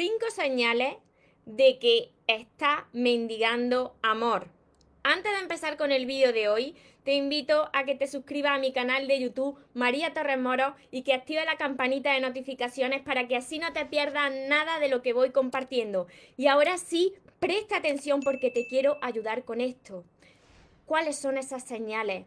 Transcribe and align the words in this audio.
cinco 0.00 0.30
señales 0.30 0.94
de 1.44 1.78
que 1.78 2.10
está 2.26 2.88
mendigando 2.94 3.98
amor. 4.00 4.48
Antes 5.02 5.30
de 5.30 5.40
empezar 5.40 5.76
con 5.76 5.92
el 5.92 6.06
vídeo 6.06 6.32
de 6.32 6.48
hoy, 6.48 6.74
te 7.04 7.12
invito 7.12 7.68
a 7.74 7.84
que 7.84 7.96
te 7.96 8.06
suscribas 8.06 8.52
a 8.52 8.58
mi 8.58 8.72
canal 8.72 9.06
de 9.06 9.20
YouTube 9.20 9.58
María 9.74 10.14
Torres 10.14 10.38
Moro 10.38 10.74
y 10.90 11.02
que 11.02 11.12
active 11.12 11.44
la 11.44 11.58
campanita 11.58 12.14
de 12.14 12.22
notificaciones 12.22 13.02
para 13.02 13.28
que 13.28 13.36
así 13.36 13.58
no 13.58 13.74
te 13.74 13.84
pierdas 13.84 14.32
nada 14.48 14.78
de 14.78 14.88
lo 14.88 15.02
que 15.02 15.12
voy 15.12 15.32
compartiendo. 15.32 16.06
Y 16.38 16.46
ahora 16.46 16.78
sí, 16.78 17.12
presta 17.38 17.76
atención 17.76 18.20
porque 18.20 18.50
te 18.50 18.66
quiero 18.66 18.96
ayudar 19.02 19.44
con 19.44 19.60
esto. 19.60 20.06
¿Cuáles 20.86 21.18
son 21.18 21.36
esas 21.36 21.62
señales 21.64 22.24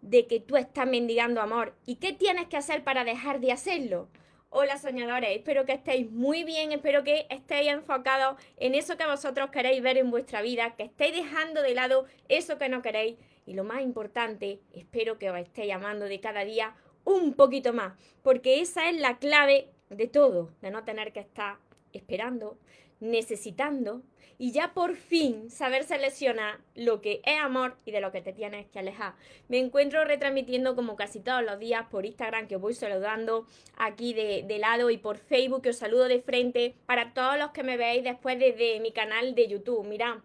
de 0.00 0.28
que 0.28 0.38
tú 0.38 0.56
estás 0.56 0.86
mendigando 0.86 1.40
amor? 1.40 1.74
¿Y 1.86 1.96
qué 1.96 2.12
tienes 2.12 2.46
que 2.46 2.56
hacer 2.56 2.84
para 2.84 3.02
dejar 3.02 3.40
de 3.40 3.50
hacerlo? 3.50 4.10
Hola 4.58 4.78
soñadores, 4.78 5.36
espero 5.36 5.66
que 5.66 5.74
estéis 5.74 6.10
muy 6.10 6.42
bien, 6.42 6.72
espero 6.72 7.04
que 7.04 7.26
estéis 7.28 7.68
enfocados 7.68 8.42
en 8.56 8.74
eso 8.74 8.96
que 8.96 9.04
vosotros 9.04 9.50
queréis 9.50 9.82
ver 9.82 9.98
en 9.98 10.10
vuestra 10.10 10.40
vida, 10.40 10.74
que 10.76 10.84
estéis 10.84 11.14
dejando 11.14 11.60
de 11.60 11.74
lado 11.74 12.06
eso 12.30 12.56
que 12.56 12.70
no 12.70 12.80
queréis. 12.80 13.18
Y 13.44 13.52
lo 13.52 13.64
más 13.64 13.82
importante, 13.82 14.60
espero 14.72 15.18
que 15.18 15.28
os 15.28 15.38
estéis 15.38 15.74
amando 15.74 16.06
de 16.06 16.20
cada 16.20 16.42
día 16.46 16.74
un 17.04 17.34
poquito 17.34 17.74
más, 17.74 17.98
porque 18.22 18.62
esa 18.62 18.88
es 18.88 18.98
la 18.98 19.18
clave 19.18 19.68
de 19.90 20.06
todo, 20.06 20.50
de 20.62 20.70
no 20.70 20.84
tener 20.84 21.12
que 21.12 21.20
estar 21.20 21.58
esperando, 21.92 22.56
necesitando 23.00 24.02
y 24.38 24.52
ya 24.52 24.74
por 24.74 24.96
fin 24.96 25.50
saber 25.50 25.84
seleccionar 25.84 26.60
lo 26.74 27.00
que 27.00 27.20
es 27.24 27.38
amor 27.38 27.76
y 27.84 27.90
de 27.90 28.00
lo 28.00 28.12
que 28.12 28.20
te 28.20 28.32
tienes 28.32 28.66
que 28.66 28.78
alejar. 28.78 29.14
Me 29.48 29.58
encuentro 29.58 30.04
retransmitiendo 30.04 30.74
como 30.76 30.96
casi 30.96 31.20
todos 31.20 31.42
los 31.42 31.58
días 31.58 31.86
por 31.90 32.04
Instagram 32.04 32.46
que 32.46 32.56
os 32.56 32.62
voy 32.62 32.74
saludando 32.74 33.46
aquí 33.76 34.12
de, 34.12 34.58
lado 34.58 34.90
y 34.90 34.98
por 34.98 35.18
Facebook 35.18 35.62
que 35.62 35.70
os 35.70 35.76
saludo 35.76 36.08
de 36.08 36.20
frente 36.20 36.74
para 36.86 37.14
todos 37.14 37.38
los 37.38 37.50
que 37.50 37.62
me 37.62 37.76
veis 37.76 38.04
después 38.04 38.38
desde 38.38 38.80
mi 38.80 38.92
canal 38.92 39.34
de 39.34 39.48
YouTube. 39.48 39.86
Mirad, 39.86 40.16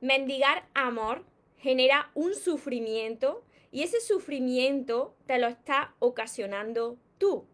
mendigar 0.00 0.66
amor 0.74 1.24
genera 1.58 2.10
un 2.14 2.34
sufrimiento 2.34 3.42
y 3.72 3.82
ese 3.82 4.00
sufrimiento 4.00 5.14
te 5.26 5.38
lo 5.38 5.48
está 5.48 5.94
ocasionando 5.98 6.96
tú. 7.18 7.46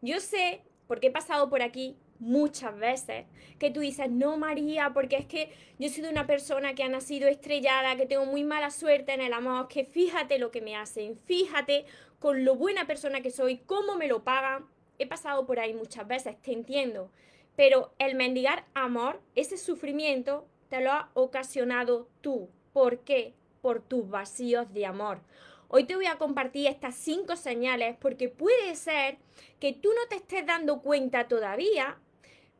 Yo 0.00 0.20
sé, 0.20 0.62
porque 0.86 1.08
he 1.08 1.10
pasado 1.10 1.50
por 1.50 1.62
aquí 1.62 1.96
muchas 2.20 2.78
veces, 2.78 3.26
que 3.58 3.70
tú 3.70 3.80
dices, 3.80 4.10
no 4.10 4.36
María, 4.36 4.92
porque 4.94 5.16
es 5.16 5.26
que 5.26 5.50
yo 5.78 5.88
soy 5.88 6.02
de 6.02 6.10
una 6.10 6.26
persona 6.26 6.74
que 6.74 6.82
ha 6.82 6.88
nacido 6.88 7.28
estrellada, 7.28 7.96
que 7.96 8.06
tengo 8.06 8.26
muy 8.26 8.44
mala 8.44 8.70
suerte 8.70 9.12
en 9.12 9.20
el 9.20 9.32
amor, 9.32 9.68
que 9.68 9.84
fíjate 9.84 10.38
lo 10.38 10.50
que 10.50 10.60
me 10.60 10.76
hacen, 10.76 11.16
fíjate 11.16 11.86
con 12.18 12.44
lo 12.44 12.54
buena 12.54 12.86
persona 12.86 13.22
que 13.22 13.30
soy, 13.30 13.58
cómo 13.58 13.96
me 13.96 14.06
lo 14.06 14.22
pagan. 14.22 14.66
He 14.98 15.06
pasado 15.06 15.46
por 15.46 15.58
ahí 15.58 15.72
muchas 15.72 16.06
veces, 16.06 16.40
te 16.42 16.52
entiendo, 16.52 17.10
pero 17.56 17.92
el 17.98 18.14
mendigar 18.14 18.66
amor, 18.74 19.20
ese 19.34 19.56
sufrimiento, 19.56 20.46
te 20.68 20.80
lo 20.80 20.92
ha 20.92 21.10
ocasionado 21.14 22.08
tú. 22.20 22.48
¿Por 22.72 23.00
qué? 23.00 23.34
Por 23.62 23.82
tus 23.82 24.08
vacíos 24.08 24.72
de 24.72 24.86
amor. 24.86 25.20
Hoy 25.68 25.84
te 25.84 25.94
voy 25.94 26.06
a 26.06 26.18
compartir 26.18 26.66
estas 26.66 26.96
cinco 26.96 27.36
señales 27.36 27.96
porque 28.00 28.28
puede 28.28 28.74
ser 28.74 29.18
que 29.60 29.72
tú 29.72 29.88
no 29.90 30.08
te 30.08 30.16
estés 30.16 30.44
dando 30.44 30.82
cuenta 30.82 31.28
todavía, 31.28 31.96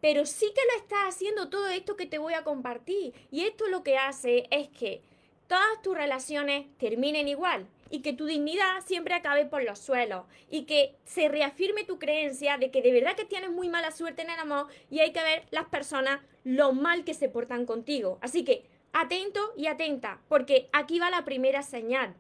pero 0.01 0.27
sí 0.27 0.47
que 0.55 0.63
lo 0.73 0.83
estás 0.83 1.15
haciendo 1.15 1.49
todo 1.49 1.69
esto 1.69 1.97
que 1.97 2.07
te 2.07 2.19
voy 2.19 2.35
a 2.35 2.45
compartir. 2.45 3.15
Y 3.31 3.43
esto 3.43 3.69
lo 3.69 3.83
que 3.83 3.97
hace 3.97 4.47
es 4.51 4.69
que 4.69 5.03
todas 5.47 5.83
tus 5.83 5.97
relaciones 5.97 6.67
terminen 6.79 7.29
igual 7.29 7.67
y 7.91 8.01
que 8.03 8.13
tu 8.13 8.27
dignidad 8.27 8.85
siempre 8.87 9.15
acabe 9.15 9.47
por 9.47 9.65
los 9.65 9.79
suelos 9.79 10.25
y 10.49 10.63
que 10.63 10.95
se 11.05 11.29
reafirme 11.29 11.85
tu 11.85 11.99
creencia 11.99 12.57
de 12.57 12.71
que 12.71 12.83
de 12.83 12.93
verdad 12.93 13.17
que 13.17 13.25
tienes 13.25 13.51
muy 13.51 13.69
mala 13.69 13.91
suerte 13.91 14.23
en 14.23 14.31
el 14.31 14.39
amor 14.39 14.69
y 14.91 15.01
hay 15.01 15.13
que 15.13 15.23
ver 15.23 15.45
las 15.51 15.67
personas 15.67 16.21
lo 16.45 16.73
mal 16.73 17.05
que 17.05 17.15
se 17.15 17.29
portan 17.29 17.67
contigo. 17.67 18.19
Así 18.23 18.45
que 18.45 18.65
atento 18.93 19.41
y 19.57 19.67
atenta, 19.67 20.21
porque 20.29 20.69
aquí 20.73 20.99
va 20.99 21.11
la 21.11 21.25
primera 21.25 21.63
señal. 21.63 22.15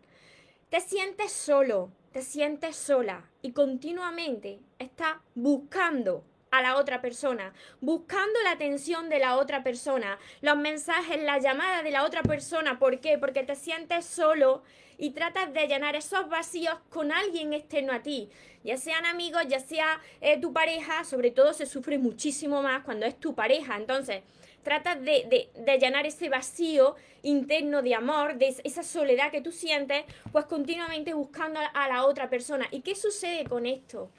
Te 0.69 0.81
sientes 0.81 1.33
solo, 1.33 1.91
te 2.12 2.22
sientes 2.22 2.77
sola 2.77 3.31
y 3.43 3.53
continuamente 3.53 4.59
estás 4.78 5.16
buscando 5.34 6.25
a 6.50 6.62
la 6.62 6.77
otra 6.77 7.00
persona, 7.00 7.53
buscando 7.81 8.41
la 8.43 8.53
atención 8.53 9.09
de 9.09 9.19
la 9.19 9.37
otra 9.37 9.62
persona, 9.62 10.19
los 10.41 10.56
mensajes, 10.56 11.22
la 11.22 11.38
llamada 11.38 11.83
de 11.83 11.91
la 11.91 12.05
otra 12.05 12.22
persona. 12.22 12.78
¿Por 12.78 13.00
qué? 13.00 13.19
Porque 13.19 13.43
te 13.44 13.55
sientes 13.55 14.05
solo 14.05 14.62
y 14.99 15.10
tratas 15.10 15.53
de 15.53 15.66
llenar 15.66 15.97
esos 15.97 16.28
vacíos 16.28 16.75
con 16.91 17.12
alguien 17.12 17.53
externo 17.53 17.93
a 17.93 18.03
ti, 18.03 18.28
ya 18.62 18.77
sean 18.77 19.06
amigos, 19.06 19.43
ya 19.49 19.59
sea 19.59 20.00
eh, 20.21 20.39
tu 20.39 20.53
pareja, 20.53 21.05
sobre 21.05 21.31
todo 21.31 21.55
se 21.55 21.65
sufre 21.65 21.99
muchísimo 21.99 22.62
más 22.62 22.84
cuando 22.84 23.06
es 23.06 23.19
tu 23.19 23.34
pareja. 23.34 23.77
Entonces, 23.77 24.22
tratas 24.62 25.00
de, 25.00 25.49
de, 25.55 25.78
llenar 25.78 26.05
ese 26.05 26.28
vacío 26.28 26.97
interno 27.22 27.81
de 27.81 27.94
amor, 27.94 28.37
de 28.37 28.55
esa 28.62 28.83
soledad 28.83 29.31
que 29.31 29.41
tú 29.41 29.53
sientes, 29.53 30.05
pues 30.33 30.44
continuamente 30.44 31.15
buscando 31.15 31.60
a 31.72 31.89
la 31.89 32.05
otra 32.05 32.28
persona. 32.28 32.66
¿Y 32.71 32.83
qué 32.83 32.94
sucede 32.94 33.44
con 33.44 33.65
esto? 33.65 34.10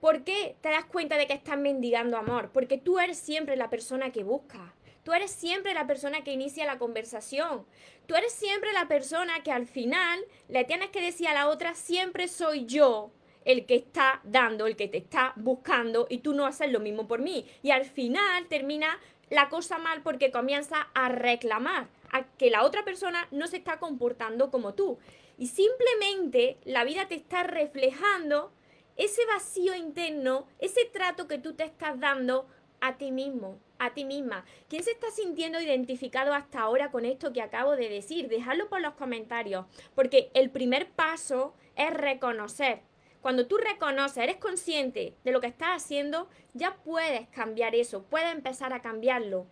¿Por 0.00 0.22
qué 0.22 0.56
te 0.60 0.68
das 0.68 0.84
cuenta 0.84 1.16
de 1.16 1.26
que 1.26 1.32
estás 1.32 1.58
mendigando 1.58 2.16
amor? 2.16 2.50
Porque 2.52 2.78
tú 2.78 3.00
eres 3.00 3.18
siempre 3.18 3.56
la 3.56 3.68
persona 3.68 4.12
que 4.12 4.22
busca. 4.22 4.74
Tú 5.02 5.12
eres 5.12 5.32
siempre 5.32 5.74
la 5.74 5.86
persona 5.86 6.22
que 6.22 6.32
inicia 6.32 6.66
la 6.66 6.78
conversación. 6.78 7.66
Tú 8.06 8.14
eres 8.14 8.32
siempre 8.32 8.72
la 8.72 8.86
persona 8.86 9.42
que 9.42 9.50
al 9.50 9.66
final 9.66 10.20
le 10.48 10.64
tienes 10.64 10.90
que 10.90 11.00
decir 11.00 11.26
a 11.26 11.34
la 11.34 11.48
otra, 11.48 11.74
siempre 11.74 12.28
soy 12.28 12.66
yo 12.66 13.10
el 13.44 13.66
que 13.66 13.74
está 13.74 14.20
dando, 14.24 14.66
el 14.66 14.76
que 14.76 14.86
te 14.86 14.98
está 14.98 15.32
buscando 15.36 16.06
y 16.10 16.18
tú 16.18 16.34
no 16.34 16.46
haces 16.46 16.70
lo 16.70 16.78
mismo 16.78 17.08
por 17.08 17.20
mí. 17.20 17.46
Y 17.62 17.70
al 17.70 17.84
final 17.84 18.46
termina 18.46 18.98
la 19.30 19.48
cosa 19.48 19.78
mal 19.78 20.02
porque 20.02 20.30
comienza 20.30 20.88
a 20.94 21.08
reclamar 21.08 21.88
a 22.12 22.24
que 22.24 22.50
la 22.50 22.64
otra 22.64 22.84
persona 22.84 23.26
no 23.30 23.46
se 23.46 23.56
está 23.56 23.78
comportando 23.78 24.50
como 24.50 24.74
tú. 24.74 24.98
Y 25.38 25.48
simplemente 25.48 26.58
la 26.64 26.84
vida 26.84 27.08
te 27.08 27.14
está 27.14 27.42
reflejando 27.42 28.52
ese 28.98 29.24
vacío 29.26 29.74
interno, 29.76 30.46
ese 30.58 30.84
trato 30.84 31.28
que 31.28 31.38
tú 31.38 31.54
te 31.54 31.64
estás 31.64 31.98
dando 31.98 32.46
a 32.80 32.98
ti 32.98 33.12
mismo, 33.12 33.58
a 33.78 33.94
ti 33.94 34.04
misma. 34.04 34.44
¿Quién 34.68 34.82
se 34.82 34.90
está 34.90 35.10
sintiendo 35.12 35.60
identificado 35.60 36.34
hasta 36.34 36.60
ahora 36.60 36.90
con 36.90 37.04
esto 37.04 37.32
que 37.32 37.40
acabo 37.40 37.76
de 37.76 37.88
decir? 37.88 38.28
Dejadlo 38.28 38.68
por 38.68 38.80
los 38.80 38.94
comentarios, 38.94 39.66
porque 39.94 40.30
el 40.34 40.50
primer 40.50 40.90
paso 40.90 41.54
es 41.76 41.94
reconocer. 41.94 42.82
Cuando 43.20 43.46
tú 43.46 43.56
reconoces, 43.56 44.18
eres 44.18 44.36
consciente 44.36 45.14
de 45.24 45.32
lo 45.32 45.40
que 45.40 45.46
estás 45.46 45.82
haciendo, 45.82 46.28
ya 46.52 46.76
puedes 46.84 47.28
cambiar 47.28 47.76
eso, 47.76 48.02
puedes 48.02 48.32
empezar 48.32 48.72
a 48.72 48.82
cambiarlo. 48.82 49.46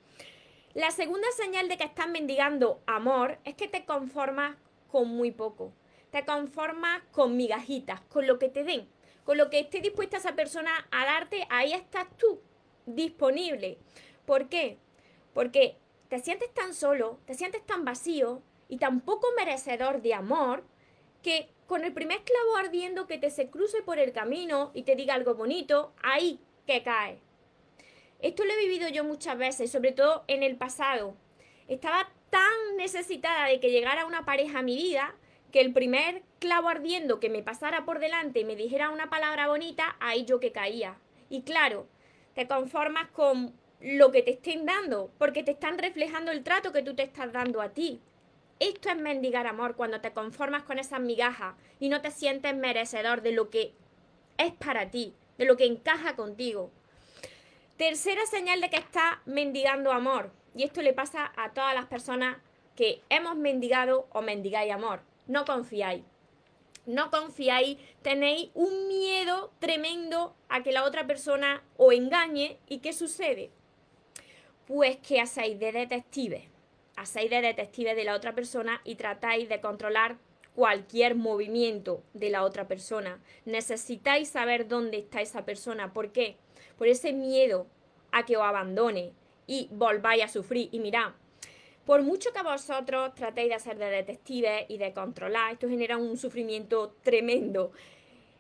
La 0.75 0.91
segunda 0.91 1.31
señal 1.37 1.69
de 1.69 1.77
que 1.77 1.85
estás 1.85 2.09
mendigando 2.09 2.81
amor 2.87 3.39
es 3.45 3.55
que 3.55 3.69
te 3.69 3.85
conformas 3.85 4.57
con 4.89 5.09
muy 5.09 5.31
poco. 5.31 5.73
Te 6.11 6.25
conformas 6.25 7.03
con 7.13 7.37
migajitas, 7.37 8.01
con 8.03 8.27
lo 8.27 8.39
que 8.39 8.49
te 8.49 8.65
den 8.65 8.89
con 9.27 9.37
lo 9.37 9.51
que 9.51 9.59
esté 9.59 9.81
dispuesta 9.81 10.19
esa 10.19 10.37
persona 10.37 10.87
a 10.93 11.05
darte, 11.05 11.47
ahí 11.51 11.73
estás 11.73 12.07
tú, 12.17 12.41
disponible. 12.87 13.77
¿Por 14.25 14.49
qué? 14.49 14.79
Porque 15.35 15.77
te 16.09 16.21
sientes 16.21 16.55
tan 16.55 16.73
solo, 16.73 17.19
te 17.27 17.35
sientes 17.35 17.67
tan 17.67 17.85
vacío 17.85 18.41
y 18.69 18.79
tan 18.79 19.01
poco 19.01 19.27
merecedor 19.37 20.01
de 20.01 20.15
amor 20.15 20.63
que 21.23 21.49
con 21.67 21.83
el 21.83 21.93
primer 21.93 22.23
clavo 22.23 22.57
ardiendo 22.57 23.09
que 23.09 23.19
te 23.19 23.31
se 23.31 23.51
cruce 23.51 23.83
por 23.83 23.99
el 23.99 24.13
camino 24.13 24.71
y 24.75 24.85
te 24.85 24.95
diga 24.95 25.15
algo 25.15 25.35
bonito, 25.35 25.93
ahí 26.05 26.39
que 26.65 26.85
cae. 26.85 27.19
Esto 28.21 28.45
lo 28.45 28.53
he 28.53 28.59
vivido 28.59 28.89
yo 28.89 29.03
muchas 29.03 29.37
veces, 29.37 29.73
sobre 29.73 29.91
todo 29.91 30.23
en 30.29 30.45
el 30.45 30.57
pasado. 30.57 31.17
Estaba 31.67 32.13
tan 32.31 32.77
necesitada 32.77 33.49
de 33.49 33.59
que 33.59 33.73
llegara 33.73 34.07
una 34.07 34.25
pareja 34.25 34.61
a 34.61 34.63
mi 34.63 34.77
vida 34.77 35.17
que 35.53 35.61
el 35.61 35.73
primer 35.73 36.23
clavo 36.39 36.69
ardiendo 36.69 37.21
que 37.21 37.31
me 37.31 37.43
pasara 37.43 37.85
por 37.85 37.99
delante 37.99 38.41
y 38.41 38.45
me 38.45 38.57
dijera 38.57 38.91
una 38.91 39.09
palabra 39.09 39.49
bonita, 39.49 39.97
ahí 40.01 40.25
yo 40.25 40.41
que 40.41 40.53
caía. 40.53 40.99
Y 41.29 41.43
claro, 41.43 41.87
te 42.35 42.47
conformas 42.47 43.09
con 43.11 43.55
lo 43.81 44.11
que 44.11 44.23
te 44.23 44.33
estén 44.33 44.67
dando, 44.67 45.11
porque 45.19 45.43
te 45.43 45.53
están 45.53 45.79
reflejando 45.79 46.31
el 46.31 46.43
trato 46.43 46.73
que 46.73 46.83
tú 46.83 46.95
te 46.95 47.03
estás 47.03 47.33
dando 47.33 47.61
a 47.61 47.71
ti. 47.71 48.01
Esto 48.59 48.89
es 48.89 48.97
mendigar 48.97 49.47
amor, 49.47 49.77
cuando 49.77 50.01
te 50.01 50.13
conformas 50.13 50.63
con 50.63 50.79
esas 50.79 51.01
migajas 51.01 51.55
y 51.79 51.89
no 51.89 52.01
te 52.01 52.11
sientes 52.11 52.57
merecedor 52.57 53.23
de 53.23 53.33
lo 53.33 53.51
que 53.51 53.75
es 54.39 54.53
para 54.53 54.91
ti, 54.91 55.15
de 55.37 55.45
lo 55.45 55.57
que 55.57 55.67
encaja 55.67 56.17
contigo. 56.17 56.71
Tercera 57.77 58.25
señal 58.27 58.63
de 58.63 58.71
que 58.71 58.77
está 58.77 59.21
mendigando 59.27 59.93
amor, 59.93 60.31
y 60.55 60.63
esto 60.63 60.81
le 60.81 60.95
pasa 60.95 61.33
a 61.37 61.53
todas 61.53 61.75
las 61.75 61.85
personas 61.85 62.39
que 62.75 63.03
hemos 63.11 63.37
mendigado 63.37 64.07
o 64.11 64.23
mendigáis 64.23 64.73
amor 64.73 65.03
no 65.27 65.45
confiáis. 65.45 66.05
No 66.87 67.11
confiáis, 67.11 67.79
tenéis 68.03 68.51
un 68.55 68.87
miedo 68.87 69.53
tremendo 69.59 70.37
a 70.49 70.63
que 70.63 70.71
la 70.71 70.85
otra 70.85 71.07
persona 71.07 71.65
os 71.77 71.93
engañe. 71.93 72.59
¿Y 72.69 72.79
qué 72.79 72.93
sucede? 72.93 73.51
Pues 74.67 74.97
que 74.99 75.21
hacéis 75.21 75.59
de 75.59 75.73
detective. 75.73 76.49
Hacéis 76.97 77.31
de 77.31 77.43
detective 77.43 77.95
de 77.95 78.05
la 78.05 78.15
otra 78.15 78.35
persona 78.35 78.81
y 78.85 78.95
tratáis 78.95 79.49
de 79.49 79.61
controlar 79.61 80.17
cualquier 80.55 81.17
movimiento 81.17 82.03
de 82.15 82.31
la 82.31 82.45
otra 82.45 82.69
persona. 82.69 83.21
Necesitáis 83.45 84.29
saber 84.29 84.69
dónde 84.69 84.99
está 84.99 85.21
esa 85.21 85.45
persona. 85.45 85.93
¿Por 85.93 86.13
qué? 86.13 86.37
Por 86.79 86.87
ese 86.87 87.13
miedo 87.13 87.67
a 88.13 88.25
que 88.25 88.37
os 88.37 88.45
abandone 88.45 89.13
y 89.47 89.69
volváis 89.73 90.23
a 90.23 90.29
sufrir. 90.29 90.69
Y 90.73 90.79
mirad, 90.79 91.13
por 91.87 92.03
mucho 92.03 92.33
que 92.33 92.43
vosotros 92.43 93.15
tratéis 93.15 93.49
de 93.49 93.55
hacer 93.55 93.79
de 93.79 93.89
detectives 93.89 94.67
y 94.69 94.77
de 94.77 94.93
controlar, 94.93 95.53
esto 95.53 95.69
genera 95.69 95.97
un 95.97 96.17
sufrimiento 96.17 96.97
tremendo. 97.03 97.71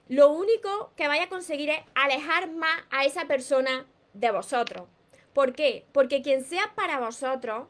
Lo 0.08 0.30
único 0.30 0.92
que 0.96 1.06
vais 1.06 1.22
a 1.22 1.28
conseguir 1.28 1.70
es 1.70 1.80
alejar 1.94 2.50
más 2.50 2.82
a 2.90 3.04
esa 3.04 3.26
persona 3.26 3.86
de 4.14 4.32
vosotros. 4.32 4.88
¿Por 5.32 5.54
qué? 5.54 5.86
Porque 5.92 6.22
quien 6.22 6.44
sea 6.44 6.72
para 6.74 6.98
vosotros 6.98 7.68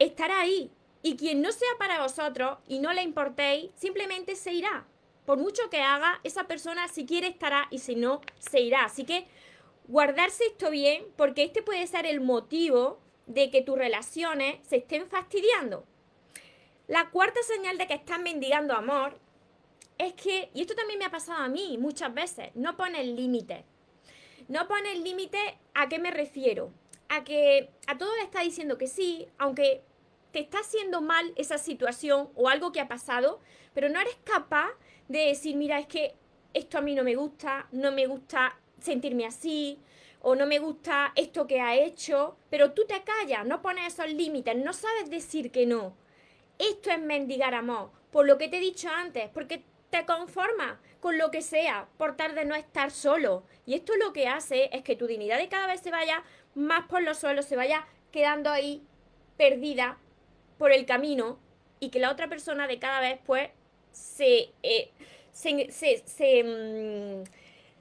estará 0.00 0.40
ahí. 0.40 0.72
Y 1.02 1.16
quien 1.16 1.42
no 1.42 1.52
sea 1.52 1.68
para 1.78 2.02
vosotros 2.02 2.58
y 2.66 2.80
no 2.80 2.92
le 2.92 3.02
importéis, 3.02 3.70
simplemente 3.76 4.34
se 4.34 4.52
irá. 4.52 4.86
Por 5.26 5.38
mucho 5.38 5.70
que 5.70 5.80
haga, 5.80 6.18
esa 6.24 6.44
persona 6.44 6.88
si 6.88 7.06
quiere 7.06 7.28
estará 7.28 7.68
y 7.70 7.78
si 7.78 7.94
no, 7.94 8.20
se 8.38 8.60
irá. 8.60 8.84
Así 8.84 9.04
que 9.04 9.26
guardarse 9.86 10.44
esto 10.46 10.70
bien 10.70 11.04
porque 11.16 11.44
este 11.44 11.62
puede 11.62 11.86
ser 11.86 12.06
el 12.06 12.20
motivo 12.20 13.03
de 13.26 13.50
que 13.50 13.62
tus 13.62 13.76
relaciones 13.78 14.58
se 14.66 14.76
estén 14.76 15.08
fastidiando. 15.08 15.86
La 16.86 17.10
cuarta 17.10 17.40
señal 17.42 17.78
de 17.78 17.86
que 17.86 17.94
estás 17.94 18.20
mendigando 18.20 18.74
amor 18.74 19.18
es 19.98 20.12
que, 20.14 20.50
y 20.54 20.60
esto 20.60 20.74
también 20.74 20.98
me 20.98 21.04
ha 21.04 21.10
pasado 21.10 21.42
a 21.42 21.48
mí 21.48 21.78
muchas 21.78 22.12
veces, 22.12 22.50
no 22.54 22.76
pones 22.76 23.06
límites. 23.06 23.64
No 24.48 24.68
pones 24.68 24.98
límite 24.98 25.38
a 25.72 25.88
qué 25.88 25.98
me 25.98 26.10
refiero. 26.10 26.70
A 27.08 27.24
que 27.24 27.70
a 27.86 27.96
todo 27.96 28.14
le 28.16 28.22
está 28.22 28.40
diciendo 28.40 28.76
que 28.76 28.86
sí, 28.86 29.26
aunque 29.38 29.82
te 30.32 30.40
está 30.40 30.58
haciendo 30.58 31.00
mal 31.00 31.32
esa 31.36 31.58
situación 31.58 32.28
o 32.34 32.48
algo 32.48 32.72
que 32.72 32.80
ha 32.80 32.88
pasado, 32.88 33.40
pero 33.72 33.88
no 33.88 34.00
eres 34.00 34.16
capaz 34.24 34.70
de 35.08 35.20
decir, 35.26 35.56
mira, 35.56 35.78
es 35.78 35.86
que 35.86 36.14
esto 36.52 36.78
a 36.78 36.80
mí 36.80 36.94
no 36.94 37.04
me 37.04 37.14
gusta, 37.14 37.68
no 37.72 37.92
me 37.92 38.06
gusta 38.06 38.58
sentirme 38.80 39.26
así, 39.26 39.78
o 40.24 40.34
no 40.34 40.46
me 40.46 40.58
gusta 40.58 41.12
esto 41.16 41.46
que 41.46 41.60
ha 41.60 41.76
hecho, 41.76 42.36
pero 42.48 42.72
tú 42.72 42.86
te 42.86 43.02
callas, 43.02 43.46
no 43.46 43.60
pones 43.60 43.92
esos 43.92 44.10
límites, 44.10 44.56
no 44.56 44.72
sabes 44.72 45.10
decir 45.10 45.50
que 45.50 45.66
no. 45.66 45.94
Esto 46.58 46.90
es 46.90 46.98
mendigar 46.98 47.54
amor, 47.54 47.90
por 48.10 48.26
lo 48.26 48.38
que 48.38 48.48
te 48.48 48.56
he 48.56 48.60
dicho 48.60 48.88
antes, 48.88 49.28
porque 49.28 49.62
te 49.90 50.06
conformas 50.06 50.78
con 51.00 51.18
lo 51.18 51.30
que 51.30 51.42
sea, 51.42 51.88
por 51.98 52.16
tal 52.16 52.34
de 52.34 52.46
no 52.46 52.54
estar 52.54 52.90
solo. 52.90 53.44
Y 53.66 53.74
esto 53.74 53.92
lo 53.96 54.14
que 54.14 54.26
hace 54.26 54.70
es 54.72 54.82
que 54.82 54.96
tu 54.96 55.06
dignidad 55.06 55.36
de 55.36 55.50
cada 55.50 55.66
vez 55.66 55.80
se 55.80 55.90
vaya 55.90 56.24
más 56.54 56.86
por 56.88 57.02
los 57.02 57.18
suelos, 57.18 57.44
se 57.44 57.56
vaya 57.56 57.86
quedando 58.10 58.48
ahí 58.50 58.82
perdida 59.36 59.98
por 60.56 60.72
el 60.72 60.86
camino 60.86 61.38
y 61.80 61.90
que 61.90 62.00
la 62.00 62.10
otra 62.10 62.28
persona 62.28 62.66
de 62.66 62.78
cada 62.78 63.00
vez 63.00 63.18
pues 63.26 63.50
se, 63.92 64.52
eh, 64.62 64.90
se, 65.32 65.70
se, 65.70 66.44
mm, 66.44 67.24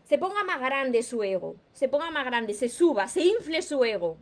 se 0.03 0.17
ponga 0.17 0.43
más 0.43 0.59
grande 0.59 1.03
su 1.03 1.23
ego, 1.23 1.55
se 1.71 1.87
ponga 1.87 2.11
más 2.11 2.25
grande, 2.25 2.53
se 2.53 2.69
suba, 2.69 3.07
se 3.07 3.21
infle 3.21 3.61
su 3.61 3.83
ego. 3.83 4.17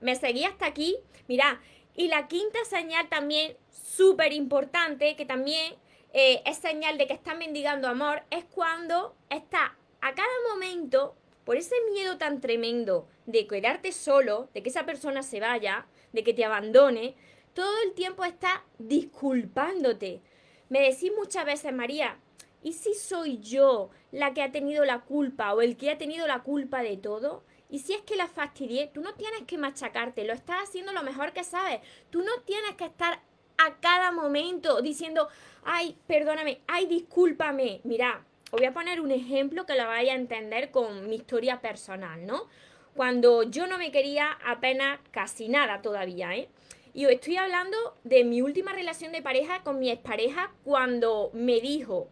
Me 0.00 0.14
seguí 0.14 0.44
hasta 0.44 0.66
aquí, 0.66 0.96
mira, 1.28 1.60
y 1.94 2.08
la 2.08 2.28
quinta 2.28 2.58
señal 2.64 3.08
también 3.08 3.56
súper 3.70 4.32
importante, 4.32 5.16
que 5.16 5.24
también 5.24 5.74
eh, 6.12 6.42
es 6.44 6.58
señal 6.58 6.98
de 6.98 7.06
que 7.06 7.14
está 7.14 7.34
mendigando 7.34 7.88
amor, 7.88 8.22
es 8.30 8.44
cuando 8.44 9.16
está 9.30 9.76
a 10.00 10.14
cada 10.14 10.28
momento, 10.52 11.16
por 11.44 11.56
ese 11.56 11.76
miedo 11.92 12.18
tan 12.18 12.40
tremendo 12.40 13.08
de 13.26 13.46
quedarte 13.46 13.92
solo, 13.92 14.48
de 14.52 14.62
que 14.62 14.68
esa 14.68 14.84
persona 14.84 15.22
se 15.22 15.40
vaya, 15.40 15.86
de 16.12 16.24
que 16.24 16.34
te 16.34 16.44
abandone, 16.44 17.14
todo 17.54 17.72
el 17.84 17.92
tiempo 17.94 18.24
está 18.24 18.64
disculpándote. 18.78 20.20
Me 20.68 20.80
decís 20.80 21.12
muchas 21.16 21.44
veces, 21.44 21.72
María, 21.72 22.18
¿y 22.62 22.72
si 22.72 22.94
soy 22.94 23.38
yo 23.38 23.90
la 24.12 24.34
que 24.34 24.42
ha 24.42 24.52
tenido 24.52 24.84
la 24.84 25.00
culpa 25.00 25.54
o 25.54 25.62
el 25.62 25.76
que 25.76 25.90
ha 25.90 25.98
tenido 25.98 26.26
la 26.26 26.42
culpa 26.42 26.82
de 26.82 26.96
todo? 26.96 27.44
Y 27.68 27.80
si 27.80 27.94
es 27.94 28.02
que 28.02 28.16
la 28.16 28.28
fastidié, 28.28 28.88
tú 28.92 29.00
no 29.00 29.14
tienes 29.14 29.42
que 29.42 29.58
machacarte, 29.58 30.24
lo 30.24 30.32
estás 30.32 30.68
haciendo 30.68 30.92
lo 30.92 31.02
mejor 31.02 31.32
que 31.32 31.44
sabes. 31.44 31.80
Tú 32.10 32.22
no 32.22 32.40
tienes 32.44 32.74
que 32.76 32.84
estar 32.84 33.20
a 33.58 33.74
cada 33.80 34.12
momento 34.12 34.80
diciendo, 34.82 35.28
ay, 35.64 35.96
perdóname, 36.06 36.60
ay, 36.66 36.86
discúlpame. 36.86 37.80
Mira, 37.84 38.24
os 38.50 38.60
voy 38.60 38.66
a 38.66 38.74
poner 38.74 39.00
un 39.00 39.10
ejemplo 39.10 39.66
que 39.66 39.74
lo 39.74 39.86
vaya 39.86 40.12
a 40.12 40.16
entender 40.16 40.70
con 40.70 41.08
mi 41.08 41.16
historia 41.16 41.60
personal, 41.60 42.24
¿no? 42.26 42.48
Cuando 42.94 43.42
yo 43.42 43.66
no 43.66 43.76
me 43.76 43.90
quería 43.90 44.38
apenas 44.46 45.00
casi 45.10 45.48
nada 45.48 45.82
todavía, 45.82 46.34
¿eh? 46.36 46.48
Y 46.94 47.04
os 47.04 47.12
estoy 47.12 47.36
hablando 47.36 47.76
de 48.04 48.24
mi 48.24 48.40
última 48.40 48.72
relación 48.72 49.12
de 49.12 49.20
pareja 49.20 49.62
con 49.62 49.78
mi 49.78 49.90
expareja 49.90 50.52
cuando 50.64 51.30
me 51.34 51.60
dijo, 51.60 52.08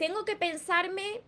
tengo 0.00 0.24
que 0.24 0.34
pensarme 0.34 1.20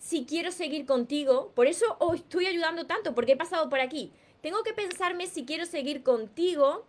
si 0.00 0.24
quiero 0.24 0.50
seguir 0.50 0.86
contigo. 0.86 1.52
Por 1.54 1.68
eso 1.68 1.86
os 2.00 2.16
estoy 2.16 2.46
ayudando 2.46 2.84
tanto, 2.84 3.14
porque 3.14 3.32
he 3.32 3.36
pasado 3.36 3.70
por 3.70 3.78
aquí. 3.78 4.12
Tengo 4.40 4.64
que 4.64 4.72
pensarme 4.72 5.28
si 5.28 5.44
quiero 5.44 5.66
seguir 5.66 6.02
contigo, 6.02 6.84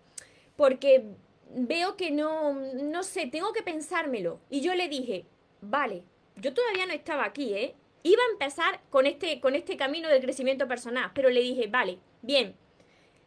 porque 0.55 1.05
veo 1.53 1.97
que 1.97 2.09
no, 2.09 2.53
no 2.53 3.03
sé, 3.03 3.27
tengo 3.27 3.53
que 3.53 3.61
pensármelo. 3.61 4.39
Y 4.49 4.61
yo 4.61 4.73
le 4.73 4.89
dije, 4.89 5.27
vale, 5.61 6.03
yo 6.37 6.51
todavía 6.51 6.87
no 6.87 6.93
estaba 6.93 7.25
aquí, 7.25 7.53
¿eh? 7.53 7.75
Iba 8.01 8.23
a 8.23 8.31
empezar 8.31 8.81
con 8.89 9.05
este, 9.05 9.39
con 9.39 9.53
este 9.53 9.77
camino 9.77 10.09
de 10.09 10.19
crecimiento 10.19 10.67
personal, 10.67 11.11
pero 11.13 11.29
le 11.29 11.41
dije, 11.41 11.67
vale, 11.67 11.99
bien. 12.23 12.55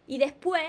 Y 0.08 0.18
después 0.18 0.64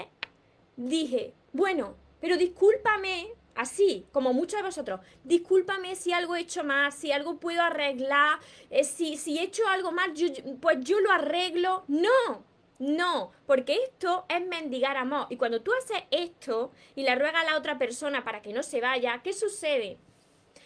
dije, 0.75 1.33
bueno, 1.51 1.95
pero 2.21 2.37
discúlpame 2.37 3.29
Así, 3.57 4.05
como 4.11 4.33
muchos 4.33 4.59
de 4.59 4.67
vosotros, 4.67 4.99
discúlpame 5.23 5.95
si 5.95 6.13
algo 6.13 6.35
he 6.35 6.41
hecho 6.41 6.63
mal, 6.63 6.91
si 6.91 7.11
algo 7.11 7.39
puedo 7.39 7.59
arreglar, 7.63 8.37
eh, 8.69 8.83
si, 8.83 9.15
he 9.35 9.41
hecho 9.41 9.67
algo 9.67 9.91
mal, 9.91 10.13
pues 10.61 10.77
yo 10.81 10.99
lo 10.99 11.11
arreglo. 11.11 11.83
No, 11.87 12.45
no, 12.77 13.31
porque 13.47 13.79
esto 13.83 14.25
es 14.29 14.45
mendigar 14.45 14.95
amor. 14.95 15.25
Y 15.31 15.37
cuando 15.37 15.63
tú 15.63 15.71
haces 15.73 16.03
esto 16.11 16.71
y 16.93 17.01
le 17.01 17.15
ruegas 17.15 17.41
a 17.41 17.51
la 17.51 17.57
otra 17.57 17.79
persona 17.79 18.23
para 18.23 18.43
que 18.43 18.53
no 18.53 18.61
se 18.61 18.79
vaya, 18.79 19.21
¿qué 19.23 19.33
sucede? 19.33 19.97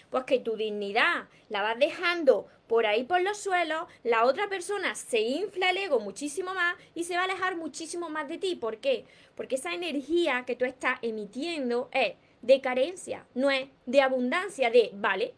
Pues 0.09 0.25
que 0.25 0.39
tu 0.39 0.57
dignidad 0.57 1.29
la 1.47 1.61
vas 1.61 1.79
dejando 1.79 2.47
por 2.67 2.85
ahí 2.85 3.05
por 3.05 3.21
los 3.21 3.37
suelos, 3.37 3.85
la 4.03 4.25
otra 4.25 4.49
persona 4.49 4.95
se 4.95 5.21
infla 5.21 5.69
el 5.69 5.77
ego 5.77 6.01
muchísimo 6.01 6.53
más 6.53 6.75
y 6.93 7.05
se 7.05 7.15
va 7.15 7.21
a 7.21 7.23
alejar 7.23 7.55
muchísimo 7.55 8.09
más 8.09 8.27
de 8.27 8.37
ti. 8.37 8.57
¿Por 8.57 8.79
qué? 8.79 9.05
Porque 9.35 9.55
esa 9.55 9.73
energía 9.73 10.43
que 10.45 10.57
tú 10.57 10.65
estás 10.65 10.99
emitiendo 11.01 11.89
es 11.93 12.15
de 12.41 12.61
carencia, 12.61 13.25
no 13.33 13.51
es 13.51 13.67
de 13.85 14.01
abundancia, 14.01 14.69
de, 14.69 14.91
vale, 14.93 15.33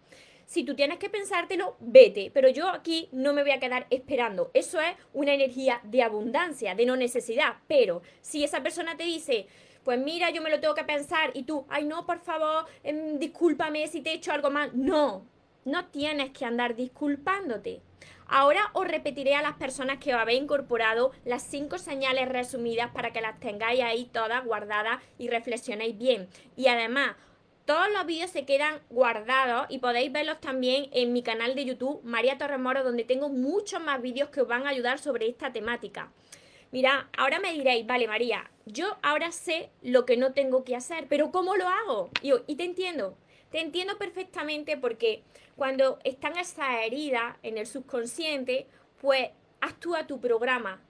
si 0.46 0.64
tú 0.64 0.76
tienes 0.76 1.00
que 1.00 1.10
pensártelo, 1.10 1.76
vete, 1.80 2.30
pero 2.34 2.50
yo 2.50 2.70
aquí 2.70 3.10
no 3.12 3.34
me 3.34 3.42
voy 3.42 3.52
a 3.52 3.60
quedar 3.60 3.88
esperando. 3.90 4.52
Eso 4.54 4.80
es 4.80 4.96
una 5.14 5.34
energía 5.34 5.82
de 5.84 6.04
abundancia, 6.04 6.76
de 6.76 6.86
no 6.86 6.96
necesidad, 6.96 7.56
pero 7.68 8.02
si 8.22 8.44
esa 8.44 8.62
persona 8.62 8.96
te 8.98 9.04
dice, 9.04 9.48
pues 9.84 10.00
mira, 10.00 10.30
yo 10.30 10.42
me 10.42 10.50
lo 10.50 10.60
tengo 10.60 10.76
que 10.76 10.84
pensar 10.84 11.32
y 11.34 11.44
tú, 11.44 11.66
ay 11.70 11.86
no, 11.86 12.06
por 12.06 12.20
favor, 12.20 12.66
em, 12.84 13.20
discúlpame 13.20 13.88
si 13.88 14.02
te 14.02 14.12
he 14.12 14.16
hecho 14.16 14.32
algo 14.32 14.50
mal, 14.50 14.72
no, 14.74 15.26
no 15.66 15.86
tienes 15.86 16.32
que 16.32 16.46
andar 16.46 16.76
disculpándote. 16.76 17.82
Ahora 18.28 18.70
os 18.74 18.88
repetiré 18.88 19.36
a 19.36 19.42
las 19.42 19.54
personas 19.58 19.98
que 20.00 20.14
os 20.14 20.22
habéis 20.22 20.42
incorporado 20.42 21.12
las 21.26 21.44
cinco 21.44 21.78
señales 21.78 22.30
resumidas 22.30 22.92
para 22.92 23.12
que 23.12 23.22
las 23.22 23.40
tengáis 23.40 23.82
ahí 23.82 24.06
todas 24.06 24.44
guardadas 24.46 25.02
y 25.18 25.30
reflexionéis 25.30 25.98
bien. 25.98 26.28
Y 26.56 26.68
además, 26.68 27.16
todos 27.66 27.90
los 27.94 28.06
vídeos 28.06 28.30
se 28.30 28.46
quedan 28.46 28.82
guardados 28.90 29.68
y 29.70 29.80
podéis 29.80 30.12
verlos 30.12 30.42
también 30.42 30.90
en 30.92 31.14
mi 31.14 31.24
canal 31.24 31.56
de 31.56 31.64
YouTube, 31.64 32.02
María 32.04 32.38
Torres 32.38 32.60
Moro, 32.60 32.84
donde 32.84 33.06
tengo 33.06 33.30
muchos 33.30 33.82
más 33.82 34.02
vídeos 34.02 34.30
que 34.30 34.42
os 34.42 34.48
van 34.48 34.68
a 34.68 34.70
ayudar 34.70 35.00
sobre 35.00 35.28
esta 35.28 35.54
temática. 35.54 36.12
Mira, 36.72 37.08
ahora 37.16 37.40
me 37.40 37.54
diréis, 37.54 37.86
vale 37.86 38.08
María, 38.08 38.50
yo 38.66 38.98
ahora 39.02 39.32
sé 39.32 39.70
lo 39.82 40.06
que 40.06 40.18
no 40.18 40.34
tengo 40.34 40.64
que 40.64 40.76
hacer, 40.76 41.08
pero 41.08 41.32
¿cómo 41.32 41.56
lo 41.56 41.68
hago? 41.68 42.10
Y, 42.22 42.34
y 42.48 42.56
te 42.56 42.66
entiendo, 42.66 43.16
te 43.52 43.62
entiendo 43.62 43.98
perfectamente 43.98 44.76
porque 44.76 45.24
cuando 45.56 46.00
están 46.04 46.38
esas 46.38 46.84
heridas 46.86 47.38
en 47.44 47.58
el 47.58 47.68
subconsciente, 47.68 48.68
pues 49.00 49.30
actúa 49.62 50.08
tu 50.08 50.20
programa. 50.20 50.82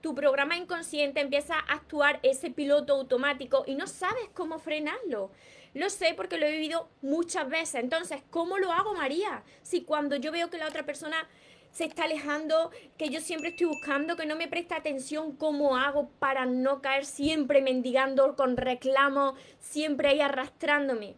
Tu 0.00 0.14
programa 0.14 0.56
inconsciente 0.56 1.20
empieza 1.20 1.54
a 1.54 1.74
actuar 1.74 2.18
ese 2.22 2.50
piloto 2.50 2.94
automático 2.94 3.62
y 3.66 3.76
no 3.76 3.86
sabes 3.86 4.28
cómo 4.34 4.58
frenarlo. 4.58 5.30
Lo 5.74 5.88
sé 5.88 6.14
porque 6.14 6.38
lo 6.38 6.46
he 6.46 6.52
vivido 6.52 6.88
muchas 7.00 7.48
veces. 7.48 7.76
Entonces, 7.76 8.22
¿cómo 8.30 8.58
lo 8.58 8.72
hago, 8.72 8.94
María? 8.94 9.44
Si 9.62 9.84
cuando 9.84 10.16
yo 10.16 10.32
veo 10.32 10.50
que 10.50 10.58
la 10.58 10.66
otra 10.66 10.84
persona 10.84 11.28
se 11.70 11.84
está 11.84 12.04
alejando, 12.04 12.70
que 12.98 13.08
yo 13.08 13.20
siempre 13.20 13.50
estoy 13.50 13.66
buscando, 13.66 14.16
que 14.16 14.26
no 14.26 14.36
me 14.36 14.48
presta 14.48 14.76
atención, 14.76 15.36
¿cómo 15.36 15.76
hago 15.76 16.10
para 16.18 16.44
no 16.44 16.82
caer 16.82 17.06
siempre 17.06 17.62
mendigando 17.62 18.36
con 18.36 18.56
reclamos, 18.56 19.38
siempre 19.58 20.08
ahí 20.08 20.20
arrastrándome? 20.20 21.14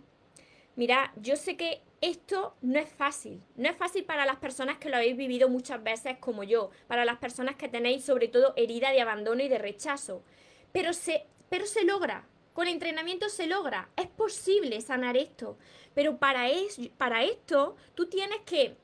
Mira, 0.77 1.13
yo 1.17 1.37
sé 1.37 1.57
que 1.57 1.83
esto 2.05 2.55
no 2.61 2.79
es 2.79 2.91
fácil. 2.91 3.43
No 3.57 3.69
es 3.69 3.77
fácil 3.77 4.05
para 4.05 4.27
las 4.27 4.37
personas 4.37 4.77
que 4.79 4.91
lo 4.91 4.97
habéis 4.97 5.17
vivido 5.17 5.49
muchas 5.49 5.83
veces 5.83 6.19
como 6.19 6.45
yo, 6.45 6.71
para 6.87 7.05
las 7.05 7.19
personas 7.19 7.57
que 7.57 7.69
tenéis 7.69 8.05
sobre 8.05 8.29
todo 8.29 8.53
herida 8.57 8.91
de 8.91 9.01
abandono 9.01 9.43
y 9.43 9.49
de 9.49 9.59
rechazo. 9.59 10.23
Pero 10.71 10.93
se, 10.93 11.27
pero 11.49 11.67
se 11.67 11.85
logra. 11.85 12.27
Con 12.53 12.69
entrenamiento 12.69 13.29
se 13.31 13.47
logra. 13.47 13.89
Es 13.97 14.07
posible 14.07 14.81
sanar 14.83 15.17
esto. 15.17 15.57
Pero 15.95 16.19
para, 16.19 16.51
es, 16.51 16.79
para 16.99 17.25
esto 17.25 17.75
tú 17.95 18.07
tienes 18.07 18.41
que 18.45 18.77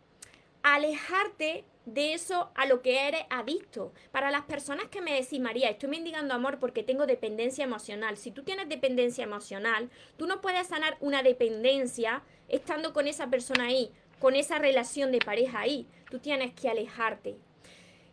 alejarte 0.62 1.64
de 1.84 2.14
eso 2.14 2.50
a 2.54 2.66
lo 2.66 2.82
que 2.82 3.06
eres 3.08 3.22
adicto. 3.30 3.92
Para 4.12 4.30
las 4.30 4.42
personas 4.42 4.86
que 4.86 5.00
me 5.00 5.14
decís, 5.14 5.40
María, 5.40 5.68
estoy 5.70 5.88
mendigando 5.88 6.34
amor 6.34 6.58
porque 6.58 6.82
tengo 6.82 7.06
dependencia 7.06 7.64
emocional. 7.64 8.16
Si 8.16 8.30
tú 8.30 8.44
tienes 8.44 8.68
dependencia 8.68 9.24
emocional, 9.24 9.90
tú 10.16 10.26
no 10.26 10.40
puedes 10.40 10.68
sanar 10.68 10.96
una 11.00 11.22
dependencia 11.22 12.22
estando 12.50 12.92
con 12.92 13.06
esa 13.06 13.28
persona 13.28 13.66
ahí, 13.66 13.90
con 14.18 14.36
esa 14.36 14.58
relación 14.58 15.12
de 15.12 15.18
pareja 15.18 15.60
ahí. 15.60 15.86
Tú 16.10 16.18
tienes 16.18 16.52
que 16.52 16.68
alejarte. 16.68 17.36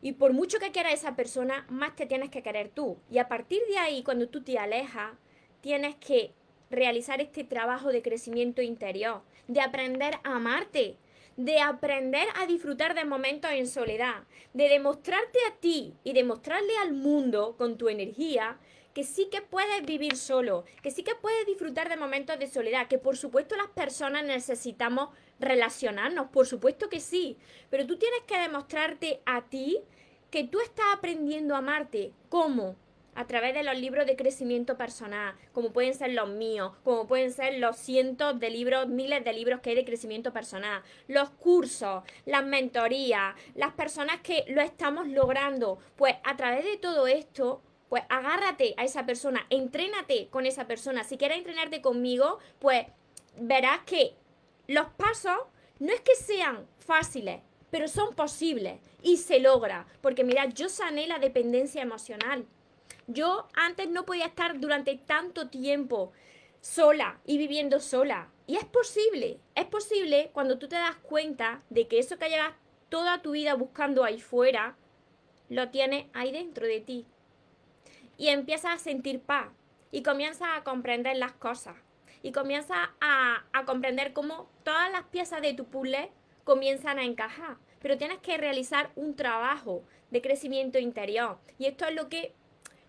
Y 0.01 0.13
por 0.13 0.33
mucho 0.33 0.59
que 0.59 0.71
quiera 0.71 0.91
esa 0.91 1.15
persona, 1.15 1.65
más 1.69 1.95
te 1.95 2.05
tienes 2.05 2.29
que 2.29 2.43
querer 2.43 2.69
tú. 2.69 2.97
Y 3.11 3.17
a 3.17 3.27
partir 3.27 3.61
de 3.69 3.77
ahí, 3.77 4.03
cuando 4.03 4.29
tú 4.29 4.43
te 4.43 4.57
alejas, 4.57 5.13
tienes 5.61 5.95
que 5.95 6.31
realizar 6.69 7.19
este 7.21 7.43
trabajo 7.43 7.91
de 7.91 8.01
crecimiento 8.01 8.61
interior, 8.61 9.21
de 9.47 9.61
aprender 9.61 10.15
a 10.23 10.35
amarte, 10.35 10.97
de 11.35 11.59
aprender 11.59 12.27
a 12.35 12.45
disfrutar 12.45 12.95
de 12.95 13.05
momentos 13.05 13.51
en 13.51 13.67
soledad, 13.67 14.23
de 14.53 14.69
demostrarte 14.69 15.39
a 15.49 15.55
ti 15.55 15.93
y 16.03 16.13
demostrarle 16.13 16.77
al 16.81 16.93
mundo 16.93 17.55
con 17.57 17.77
tu 17.77 17.89
energía 17.89 18.57
que 18.97 19.03
sí 19.03 19.27
que 19.29 19.43
puedes 19.43 19.85
vivir 19.85 20.17
solo, 20.17 20.65
que 20.81 20.89
sí 20.89 21.03
que 21.03 21.13
puedes 21.13 21.45
disfrutar 21.45 21.87
de 21.87 21.97
momentos 21.97 22.39
de 22.39 22.47
soledad, 22.47 22.87
que 22.87 22.97
por 22.97 23.15
supuesto 23.15 23.55
las 23.55 23.67
personas 23.67 24.23
necesitamos 24.23 25.09
relacionarnos, 25.39 26.31
por 26.31 26.47
supuesto 26.47 26.89
que 26.89 26.99
sí, 26.99 27.37
pero 27.69 27.85
tú 27.85 27.99
tienes 27.99 28.21
que 28.25 28.39
demostrarte 28.39 29.21
a 29.23 29.43
ti 29.43 29.77
que 30.31 30.45
tú 30.45 30.59
estás 30.61 30.87
aprendiendo 30.95 31.53
a 31.53 31.59
amarte. 31.59 32.11
¿Cómo? 32.29 32.75
a 33.13 33.25
través 33.25 33.55
de 33.55 33.63
los 33.63 33.75
libros 33.75 34.05
de 34.05 34.15
crecimiento 34.15 34.77
personal, 34.77 35.33
como 35.51 35.73
pueden 35.73 35.95
ser 35.95 36.11
los 36.13 36.29
míos, 36.29 36.73
como 36.83 37.07
pueden 37.07 37.33
ser 37.33 37.57
los 37.57 37.75
cientos 37.75 38.39
de 38.39 38.51
libros, 38.51 38.87
miles 38.87 39.23
de 39.23 39.33
libros 39.33 39.59
que 39.59 39.71
hay 39.71 39.75
de 39.75 39.85
crecimiento 39.85 40.31
personal, 40.31 40.83
los 41.07 41.31
cursos, 41.31 42.03
las 42.27 42.45
mentorías, 42.45 43.33
las 43.55 43.73
personas 43.73 44.21
que 44.21 44.45
lo 44.49 44.61
estamos 44.61 45.07
logrando. 45.07 45.79
Pues 45.95 46.15
a 46.23 46.37
través 46.37 46.63
de 46.63 46.77
todo 46.77 47.07
esto, 47.07 47.63
pues 47.89 48.03
agárrate 48.09 48.73
a 48.77 48.83
esa 48.83 49.05
persona, 49.05 49.45
entrénate 49.49 50.27
con 50.29 50.45
esa 50.45 50.67
persona. 50.67 51.03
Si 51.03 51.17
quieres 51.17 51.37
entrenarte 51.37 51.81
conmigo, 51.81 52.39
pues 52.59 52.85
verás 53.37 53.81
que 53.85 54.15
los 54.67 54.87
pasos 54.89 55.37
no 55.79 55.93
es 55.93 56.01
que 56.01 56.15
sean 56.15 56.67
fáciles, 56.79 57.41
pero 57.69 57.87
son 57.87 58.15
posibles 58.15 58.79
y 59.01 59.17
se 59.17 59.39
logra. 59.39 59.85
Porque 60.01 60.23
mira, 60.23 60.45
yo 60.47 60.69
sané 60.69 61.07
la 61.07 61.19
dependencia 61.19 61.81
emocional. 61.81 62.45
Yo 63.07 63.47
antes 63.53 63.89
no 63.89 64.05
podía 64.05 64.25
estar 64.25 64.59
durante 64.59 64.95
tanto 64.95 65.49
tiempo 65.49 66.11
sola 66.59 67.19
y 67.25 67.37
viviendo 67.37 67.79
sola. 67.79 68.29
Y 68.47 68.55
es 68.57 68.65
posible, 68.65 69.39
es 69.55 69.65
posible 69.65 70.31
cuando 70.33 70.57
tú 70.57 70.67
te 70.67 70.75
das 70.75 70.95
cuenta 70.97 71.63
de 71.69 71.87
que 71.87 71.99
eso 71.99 72.17
que 72.17 72.29
llevas 72.29 72.53
toda 72.89 73.21
tu 73.21 73.31
vida 73.31 73.53
buscando 73.53 74.03
ahí 74.03 74.19
fuera, 74.19 74.75
lo 75.49 75.69
tienes 75.69 76.07
ahí 76.13 76.31
dentro 76.31 76.65
de 76.65 76.81
ti. 76.81 77.05
Y 78.17 78.29
empiezas 78.29 78.75
a 78.75 78.77
sentir 78.77 79.21
paz 79.21 79.47
y 79.91 80.03
comienzas 80.03 80.49
a 80.55 80.63
comprender 80.63 81.17
las 81.17 81.33
cosas. 81.33 81.75
Y 82.23 82.31
comienzas 82.31 82.89
a, 82.99 83.45
a 83.53 83.65
comprender 83.65 84.13
cómo 84.13 84.49
todas 84.63 84.91
las 84.91 85.03
piezas 85.03 85.41
de 85.41 85.53
tu 85.53 85.65
puzzle 85.65 86.11
comienzan 86.43 86.99
a 86.99 87.03
encajar. 87.03 87.57
Pero 87.81 87.97
tienes 87.97 88.17
que 88.19 88.37
realizar 88.37 88.91
un 88.95 89.15
trabajo 89.15 89.83
de 90.09 90.21
crecimiento 90.21 90.79
interior. 90.79 91.37
Y 91.59 91.65
esto 91.65 91.85
es 91.85 91.95
lo 91.95 92.09
que 92.09 92.33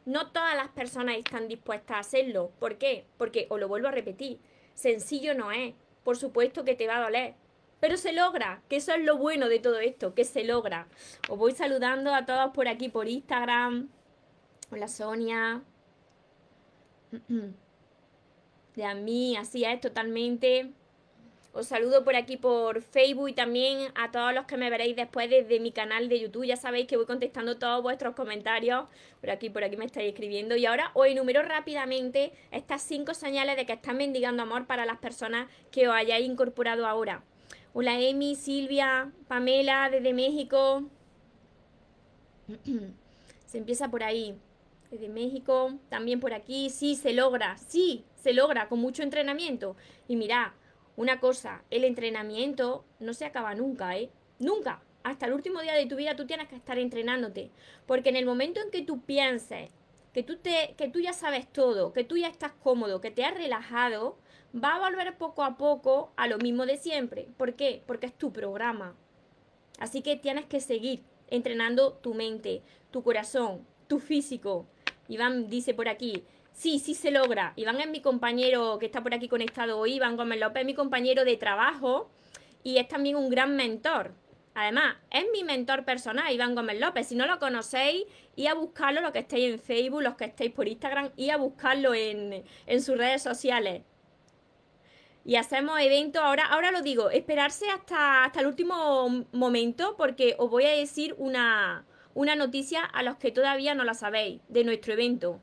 no 0.09 0.31
todas 0.31 0.57
las 0.57 0.69
personas 0.69 1.17
están 1.17 1.49
dispuestas 1.49 1.97
a 1.97 2.01
hacerlo. 2.01 2.51
¿Por 2.59 2.79
qué? 2.79 3.05
Porque, 3.19 3.47
os 3.51 3.61
lo 3.61 3.69
vuelvo 3.69 3.89
a 3.89 3.93
repetir, 3.93 4.39
sencillo 4.75 5.35
no 5.35 5.53
es. 5.53 5.75
Por 6.03 6.17
supuesto 6.17 6.65
que 6.65 6.75
te 6.75 6.87
va 6.87 6.97
a 6.97 7.03
doler. 7.03 7.35
Pero 7.81 7.97
se 7.97 8.13
logra, 8.13 8.63
que 8.69 8.77
eso 8.77 8.93
es 8.93 9.05
lo 9.05 9.19
bueno 9.19 9.49
de 9.49 9.61
todo 9.61 9.79
esto, 9.79 10.15
que 10.15 10.25
se 10.25 10.45
logra. 10.45 10.89
Os 11.29 11.39
voy 11.39 11.53
saludando 11.53 12.15
a 12.15 12.25
todos 12.25 12.53
por 12.53 12.67
aquí, 12.67 12.89
por 12.89 13.07
Instagram. 13.07 13.89
Hola 14.71 14.87
Sonia. 14.87 15.63
De 18.77 18.85
a 18.85 18.95
mí, 18.95 19.35
así 19.35 19.65
es, 19.65 19.81
totalmente. 19.81 20.73
Os 21.55 21.69
saludo 21.69 22.05
por 22.05 22.15
aquí 22.17 22.37
por 22.37 22.83
Facebook 22.83 23.31
y 23.31 23.33
también 23.33 23.91
a 23.95 24.11
todos 24.11 24.35
los 24.35 24.45
que 24.45 24.59
me 24.59 24.69
veréis 24.69 24.95
después 24.95 25.31
desde 25.31 25.59
mi 25.59 25.73
canal 25.73 26.11
de 26.11 26.21
YouTube. 26.21 26.45
Ya 26.45 26.57
sabéis 26.57 26.87
que 26.87 26.99
voy 26.99 27.07
contestando 27.07 27.57
todos 27.57 27.83
vuestros 27.83 28.15
comentarios. 28.15 28.85
Por 29.23 29.31
aquí, 29.31 29.49
por 29.49 29.65
aquí 29.65 29.79
me 29.79 29.87
estáis 29.87 30.11
escribiendo. 30.11 30.55
Y 30.55 30.67
ahora 30.67 30.91
os 30.93 31.07
enumero 31.07 31.43
rápidamente 31.43 32.33
estas 32.51 32.83
cinco 32.83 33.15
señales 33.15 33.57
de 33.57 33.65
que 33.65 33.73
están 33.73 33.97
mendigando 33.97 34.43
amor 34.43 34.67
para 34.67 34.85
las 34.85 34.99
personas 34.99 35.49
que 35.71 35.89
os 35.89 35.95
hayáis 35.95 36.29
incorporado 36.29 36.87
ahora. 36.87 37.25
Hola 37.73 37.99
Emi, 37.99 38.37
Silvia, 38.37 39.11
Pamela 39.29 39.89
desde 39.89 40.13
México. 40.13 40.85
se 43.47 43.59
empieza 43.59 43.91
por 43.91 44.03
ahí. 44.03 44.39
Desde 44.91 45.09
México, 45.09 45.79
también 45.89 46.21
por 46.21 46.33
aquí. 46.33 46.71
Sí, 46.71 46.97
se 46.97 47.13
logra. 47.13 47.57
Sí, 47.59 48.05
se 48.17 48.33
logra 48.33 48.69
con 48.69 48.81
mucho 48.81 49.03
entrenamiento. 49.03 49.77
Y 50.07 50.17
mirad, 50.17 50.53
una 50.97 51.21
cosa, 51.21 51.63
el 51.71 51.85
entrenamiento 51.85 52.85
no 52.99 53.15
se 53.15 53.25
acaba 53.25 53.55
nunca, 53.55 53.97
¿eh? 53.97 54.11
Nunca. 54.39 54.83
Hasta 55.03 55.27
el 55.27 55.33
último 55.33 55.61
día 55.61 55.75
de 55.75 55.87
tu 55.87 55.97
vida 55.97 56.17
tú 56.17 56.27
tienes 56.27 56.49
que 56.49 56.57
estar 56.57 56.79
entrenándote. 56.79 57.51
Porque 57.87 58.09
en 58.09 58.17
el 58.17 58.27
momento 58.27 58.61
en 58.61 58.71
que 58.71 58.83
tú 58.83 59.03
pienses 59.03 59.71
que 60.13 60.23
tú, 60.23 60.37
te, 60.37 60.75
que 60.77 60.89
tú 60.89 61.01
ya 61.01 61.13
sabes 61.13 61.47
todo, 61.53 61.93
que 61.93 62.05
tú 62.05 62.17
ya 62.17 62.29
estás 62.29 62.53
cómodo, 62.53 63.01
que 63.01 63.11
te 63.11 63.25
has 63.25 63.35
relajado, 63.35 64.19
va 64.53 64.75
a 64.75 64.81
volver 64.81 65.17
poco 65.17 65.45
a 65.45 65.57
poco 65.57 66.13
a 66.17 66.27
lo 66.27 66.39
mismo 66.39 66.67
de 66.67 66.77
siempre. 66.77 67.29
¿Por 67.37 67.55
qué? 67.55 67.83
Porque 67.87 68.07
es 68.07 68.15
tu 68.15 68.33
programa. 68.33 68.97
Así 69.79 70.03
que 70.03 70.17
tienes 70.17 70.47
que 70.47 70.61
seguir 70.61 71.03
entrenando 71.29 71.93
tu 71.93 72.15
mente, 72.15 72.63
tu 72.91 73.03
corazón, 73.03 73.67
tu 73.87 74.01
físico. 74.01 74.67
Iván 75.09 75.49
dice 75.49 75.75
por 75.75 75.89
aquí, 75.89 76.25
Sí, 76.59 76.81
sí 76.81 76.95
se 76.97 77.13
logra. 77.13 77.53
Iván 77.55 77.81
es 77.81 77.89
mi 77.89 78.01
compañero 78.01 78.81
que 78.81 78.87
está 78.87 79.01
por 79.01 79.15
aquí 79.15 79.29
conectado 79.29 79.79
hoy, 79.79 79.95
Iván 79.95 80.17
Gómez 80.17 80.41
López 80.41 80.65
mi 80.67 80.75
compañero 80.75 81.25
de 81.25 81.37
trabajo 81.37 82.11
y 82.65 82.79
es 82.79 82.89
también 82.89 83.15
un 83.15 83.31
gran 83.31 83.55
mentor. 83.55 84.13
Además, 84.55 84.97
es 85.13 85.25
mi 85.33 85.45
mentor 85.45 85.85
personal, 85.85 86.33
Iván 86.33 86.57
Gómez 86.57 86.81
López. 86.81 87.07
Si 87.07 87.15
no 87.15 87.27
lo 87.27 87.39
conocéis, 87.39 88.07
y 88.35 88.49
a 88.49 88.55
buscarlo, 88.55 89.01
los 89.01 89.13
que 89.13 89.21
estéis 89.21 89.55
en 89.55 89.61
Facebook, 89.61 90.03
los 90.03 90.17
que 90.17 90.25
estéis 90.25 90.53
por 90.53 90.67
Instagram, 90.67 91.11
y 91.17 91.31
a 91.31 91.37
buscarlo 91.37 91.95
en, 91.95 92.43
sus 92.81 92.99
redes 92.99 93.23
sociales. 93.23 93.83
Y 95.25 95.37
hacemos 95.37 95.79
eventos, 95.81 96.21
ahora, 96.21 96.47
ahora 96.47 96.73
lo 96.73 96.83
digo, 96.83 97.09
esperarse 97.11 97.71
hasta, 97.71 98.25
hasta 98.25 98.41
el 98.41 98.49
último 98.49 99.27
momento, 99.31 99.95
porque 99.97 100.35
os 100.39 100.51
voy 100.51 100.65
a 100.65 100.71
decir 100.71 101.15
una, 101.19 101.87
una 102.19 102.35
noticia 102.35 102.85
a 102.85 103.05
los 103.05 103.17
que 103.17 103.31
todavía 103.31 103.77
no 103.77 103.85
la 103.85 103.95
sabéis 103.95 104.41
de 104.49 104.65
nuestro 104.65 104.93
evento. 104.93 105.41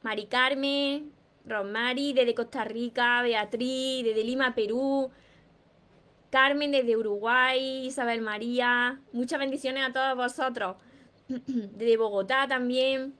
Mari 0.00 0.24
Carmen, 0.24 1.12
Rosmari 1.44 2.14
desde 2.14 2.34
Costa 2.34 2.64
Rica, 2.64 3.20
Beatriz 3.20 4.04
desde 4.04 4.24
Lima, 4.24 4.54
Perú, 4.54 5.10
Carmen 6.30 6.72
desde 6.72 6.96
Uruguay, 6.96 7.88
Isabel 7.88 8.22
María, 8.22 9.02
muchas 9.12 9.38
bendiciones 9.38 9.86
a 9.86 9.92
todos 9.92 10.16
vosotros. 10.16 10.76
Desde 11.28 11.98
Bogotá 11.98 12.48
también, 12.48 13.12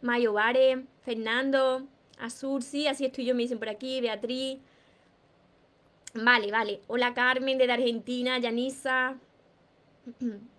Mayo 0.00 0.32
Vare, 0.32 0.86
Fernando, 1.02 1.86
Azur, 2.18 2.60
sí, 2.60 2.88
así 2.88 3.04
estoy 3.04 3.24
yo, 3.24 3.36
me 3.36 3.42
dicen 3.42 3.60
por 3.60 3.68
aquí, 3.68 4.00
Beatriz. 4.00 4.58
Vale, 6.12 6.50
vale. 6.50 6.80
Hola 6.88 7.14
Carmen 7.14 7.56
desde 7.56 7.72
Argentina, 7.72 8.36
Yanisa. 8.38 9.16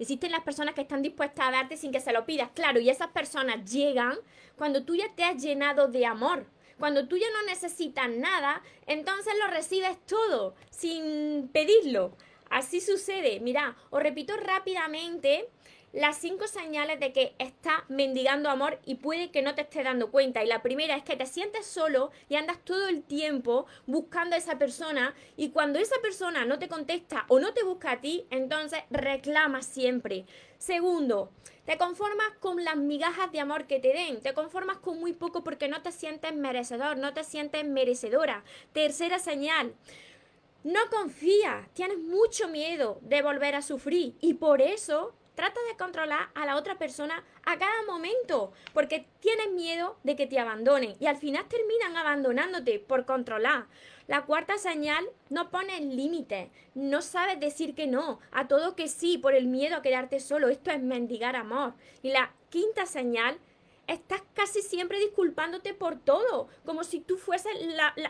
Existen 0.00 0.32
las 0.32 0.42
personas 0.42 0.74
que 0.74 0.80
están 0.80 1.02
dispuestas 1.02 1.46
a 1.46 1.50
darte 1.50 1.76
sin 1.76 1.92
que 1.92 2.00
se 2.00 2.12
lo 2.12 2.24
pidas, 2.24 2.48
claro, 2.54 2.80
y 2.80 2.88
esas 2.88 3.08
personas 3.08 3.70
llegan 3.70 4.16
cuando 4.56 4.82
tú 4.82 4.96
ya 4.96 5.14
te 5.14 5.24
has 5.24 5.42
llenado 5.42 5.88
de 5.88 6.06
amor. 6.06 6.46
Cuando 6.78 7.06
tú 7.06 7.18
ya 7.18 7.26
no 7.30 7.42
necesitas 7.42 8.08
nada, 8.08 8.62
entonces 8.86 9.34
lo 9.38 9.48
recibes 9.48 9.98
todo, 10.06 10.54
sin 10.70 11.48
pedirlo. 11.52 12.16
Así 12.48 12.80
sucede. 12.80 13.40
Mira, 13.40 13.76
os 13.90 14.02
repito 14.02 14.34
rápidamente 14.38 15.50
las 15.92 16.18
cinco 16.18 16.46
señales 16.46 17.00
de 17.00 17.12
que 17.12 17.34
está 17.38 17.84
mendigando 17.88 18.48
amor 18.48 18.78
y 18.84 18.96
puede 18.96 19.30
que 19.30 19.42
no 19.42 19.54
te 19.54 19.62
esté 19.62 19.82
dando 19.82 20.10
cuenta. 20.10 20.42
Y 20.44 20.46
la 20.46 20.62
primera 20.62 20.96
es 20.96 21.02
que 21.02 21.16
te 21.16 21.26
sientes 21.26 21.66
solo 21.66 22.10
y 22.28 22.36
andas 22.36 22.58
todo 22.64 22.88
el 22.88 23.02
tiempo 23.02 23.66
buscando 23.86 24.36
a 24.36 24.38
esa 24.38 24.58
persona 24.58 25.14
y 25.36 25.50
cuando 25.50 25.78
esa 25.78 25.96
persona 26.00 26.44
no 26.44 26.58
te 26.58 26.68
contesta 26.68 27.24
o 27.28 27.40
no 27.40 27.52
te 27.52 27.64
busca 27.64 27.92
a 27.92 28.00
ti, 28.00 28.26
entonces 28.30 28.80
reclama 28.90 29.62
siempre. 29.62 30.26
Segundo, 30.58 31.32
te 31.64 31.78
conformas 31.78 32.28
con 32.40 32.64
las 32.64 32.76
migajas 32.76 33.32
de 33.32 33.40
amor 33.40 33.66
que 33.66 33.80
te 33.80 33.92
den, 33.92 34.20
te 34.20 34.34
conformas 34.34 34.78
con 34.78 35.00
muy 35.00 35.12
poco 35.12 35.42
porque 35.42 35.68
no 35.68 35.82
te 35.82 35.92
sientes 35.92 36.34
merecedor, 36.34 36.98
no 36.98 37.14
te 37.14 37.24
sientes 37.24 37.64
merecedora. 37.64 38.44
Tercera 38.72 39.18
señal, 39.18 39.74
no 40.62 40.80
confías, 40.90 41.68
tienes 41.74 41.98
mucho 41.98 42.48
miedo 42.48 42.98
de 43.02 43.22
volver 43.22 43.54
a 43.54 43.62
sufrir 43.62 44.14
y 44.20 44.34
por 44.34 44.60
eso 44.60 45.14
trata 45.34 45.60
de 45.68 45.76
controlar 45.76 46.30
a 46.34 46.46
la 46.46 46.56
otra 46.56 46.78
persona 46.78 47.24
a 47.44 47.58
cada 47.58 47.82
momento, 47.86 48.52
porque 48.72 49.06
tienes 49.20 49.50
miedo 49.52 49.96
de 50.02 50.16
que 50.16 50.26
te 50.26 50.38
abandonen 50.38 50.96
y 51.00 51.06
al 51.06 51.16
final 51.16 51.46
terminan 51.48 51.96
abandonándote 51.96 52.78
por 52.78 53.04
controlar. 53.06 53.66
La 54.06 54.26
cuarta 54.26 54.58
señal, 54.58 55.08
no 55.28 55.50
pones 55.50 55.82
límites, 55.82 56.50
no 56.74 57.00
sabes 57.00 57.38
decir 57.38 57.74
que 57.76 57.86
no, 57.86 58.18
a 58.32 58.48
todo 58.48 58.74
que 58.74 58.88
sí, 58.88 59.18
por 59.18 59.34
el 59.34 59.46
miedo 59.46 59.76
a 59.76 59.82
quedarte 59.82 60.18
solo. 60.18 60.48
Esto 60.48 60.72
es 60.72 60.82
mendigar 60.82 61.36
amor. 61.36 61.74
Y 62.02 62.10
la 62.10 62.32
quinta 62.48 62.86
señal, 62.86 63.38
estás 63.92 64.22
casi 64.34 64.62
siempre 64.62 65.00
disculpándote 65.00 65.74
por 65.74 65.98
todo, 65.98 66.48
como 66.64 66.84
si 66.84 67.00
tú 67.00 67.16
fueses 67.16 67.52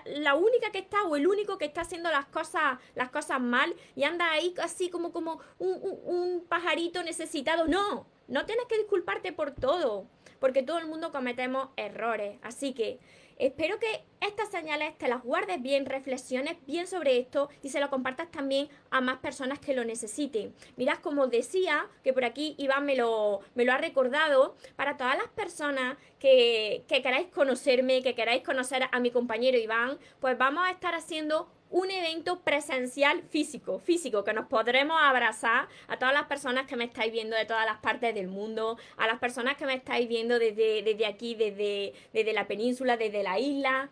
la, 0.05 0.35
única 0.35 0.71
que 0.71 0.79
está 0.79 1.03
o 1.05 1.17
el 1.17 1.27
único 1.27 1.57
que 1.57 1.65
está 1.65 1.81
haciendo 1.81 2.11
las 2.11 2.27
cosas, 2.27 2.79
las 2.95 3.11
cosas 3.11 3.41
mal 3.41 3.75
y 3.97 4.05
anda 4.05 4.31
ahí 4.31 4.55
así 4.63 4.91
como, 4.91 5.11
como 5.11 5.41
un, 5.59 5.79
un 6.05 6.45
pajarito 6.47 7.03
necesitado. 7.03 7.67
No, 7.67 8.07
no 8.29 8.47
tienes 8.47 8.67
que 8.67 8.77
disculparte 8.77 9.33
por 9.33 9.53
todo, 9.53 10.07
porque 10.39 10.63
todo 10.63 10.79
el 10.79 10.87
mundo 10.87 11.13
cometemos 11.13 11.71
errores. 11.77 12.39
Así 12.43 12.75
que 12.75 13.01
Espero 13.41 13.79
que 13.79 14.05
estas 14.21 14.51
señales 14.51 14.99
te 14.99 15.09
las 15.09 15.23
guardes 15.23 15.63
bien, 15.63 15.87
reflexiones 15.87 16.59
bien 16.67 16.87
sobre 16.87 17.19
esto 17.19 17.49
y 17.63 17.71
se 17.71 17.81
lo 17.81 17.89
compartas 17.89 18.31
también 18.31 18.69
a 18.91 19.01
más 19.01 19.17
personas 19.21 19.59
que 19.59 19.73
lo 19.73 19.83
necesiten. 19.83 20.55
Mirad, 20.77 20.99
como 20.99 21.27
decía, 21.27 21.87
que 22.05 22.13
por 22.13 22.27
aquí 22.27 22.55
Iván 22.59 22.85
me 22.85 22.97
lo, 22.97 23.41
ha 23.57 23.79
recordado, 23.79 24.57
para 24.77 24.99
todas 24.99 25.17
las 25.17 25.29
personas 25.29 25.97
que, 26.19 26.85
que 26.87 27.01
queráis 27.01 27.29
conocerme, 27.29 28.03
que 28.03 28.15
queráis 28.15 28.43
conocer 28.43 28.83
a 28.93 29.01
mi 29.01 29.11
compañero 29.11 29.57
Iván, 29.57 29.97
pues 30.21 30.37
vamos 30.37 30.67
a 30.67 30.71
estar 30.71 30.95
haciendo 30.95 31.49
un 31.71 31.91
evento 31.91 32.41
presencial 32.41 33.23
físico, 33.23 33.79
físico, 33.79 34.25
que 34.25 34.33
nos 34.33 34.47
podremos 34.47 35.01
abrazar 35.01 35.69
a 35.89 35.99
todas 35.99 36.13
las 36.13 36.25
personas 36.25 36.67
que 36.67 36.77
me 36.77 36.85
estáis 36.85 37.13
viendo 37.13 37.37
de 37.37 37.45
todas 37.45 37.65
las 37.65 37.79
partes 37.79 38.15
del 38.15 38.29
mundo, 38.29 38.77
a 38.97 39.07
las 39.07 39.19
personas 39.19 39.57
que 39.57 39.67
me 39.67 39.75
estáis 39.75 40.09
viendo 40.09 40.39
desde, 40.39 40.83
desde 40.83 41.07
aquí, 41.07 41.35
desde, 41.35 41.95
desde 42.13 42.33
la 42.33 42.47
península, 42.47 42.97
desde 42.97 43.23
la 43.23 43.39
isla. 43.39 43.91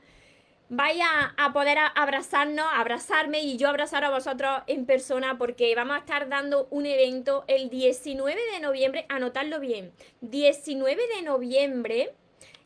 Vaya 0.71 1.35
a 1.39 1.53
poder 1.55 1.79
abrazarnos, 1.95 2.67
abrazarme 2.75 3.41
y 3.41 3.57
yo 3.57 3.69
abrazar 3.71 4.05
a 4.05 4.11
vosotros 4.11 4.63
en 4.67 4.85
persona 4.85 5.39
porque 5.39 5.75
vamos 5.75 5.97
a 5.97 6.01
estar 6.01 6.29
dando 6.29 6.67
un 6.71 6.85
evento 6.85 7.45
el 7.47 7.71
19 7.71 8.39
de 8.53 8.61
noviembre, 8.61 9.07
anotadlo 9.09 9.61
bien, 9.61 9.93
19 10.21 11.01
de 11.17 11.23
noviembre 11.23 12.13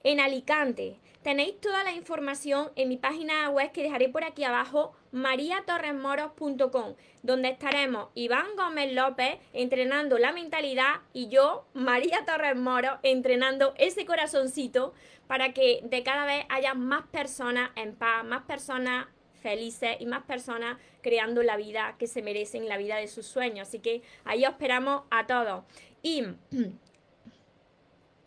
en 0.03 0.19
Alicante. 0.19 0.97
Tenéis 1.23 1.61
toda 1.61 1.85
la 1.85 1.93
información 1.93 2.73
en 2.75 2.89
mi 2.89 2.97
página 2.97 3.49
web 3.51 3.71
que 3.71 3.85
dejaré 3.85 4.09
por 4.09 4.25
aquí 4.25 4.43
abajo, 4.43 4.93
mariatorresmoros.com, 5.13 6.95
donde 7.23 7.49
estaremos 7.49 8.09
Iván 8.15 8.57
Gómez 8.57 8.93
López 8.93 9.39
entrenando 9.53 10.19
la 10.19 10.33
mentalidad 10.33 11.03
y 11.13 11.29
yo, 11.29 11.65
María 11.75 12.25
Torres 12.27 12.57
Moros, 12.57 12.99
entrenando 13.05 13.73
ese 13.79 14.05
corazoncito 14.05 14.95
para 15.29 15.53
que 15.53 15.81
de 15.85 16.03
cada 16.03 16.27
vez 16.27 16.45
haya 16.49 16.75
más 16.75 17.07
personas 17.07 17.71
en 17.77 17.95
paz, 17.95 18.25
más 18.25 18.43
personas 18.43 19.07
felices 19.43 19.97
y 20.01 20.07
más 20.07 20.25
personas 20.25 20.79
creando 21.03 21.45
la 21.45 21.57
vida 21.57 21.95
que 21.99 22.09
se 22.09 22.23
merecen, 22.23 22.69
la 22.69 22.79
vida 22.79 22.97
de 22.97 23.07
sus 23.07 23.27
sueños. 23.27 23.69
Así 23.69 23.79
que 23.79 24.03
ahí 24.25 24.45
os 24.45 24.53
esperamos 24.53 25.03
a 25.11 25.27
todos. 25.29 25.63
Y 26.03 26.25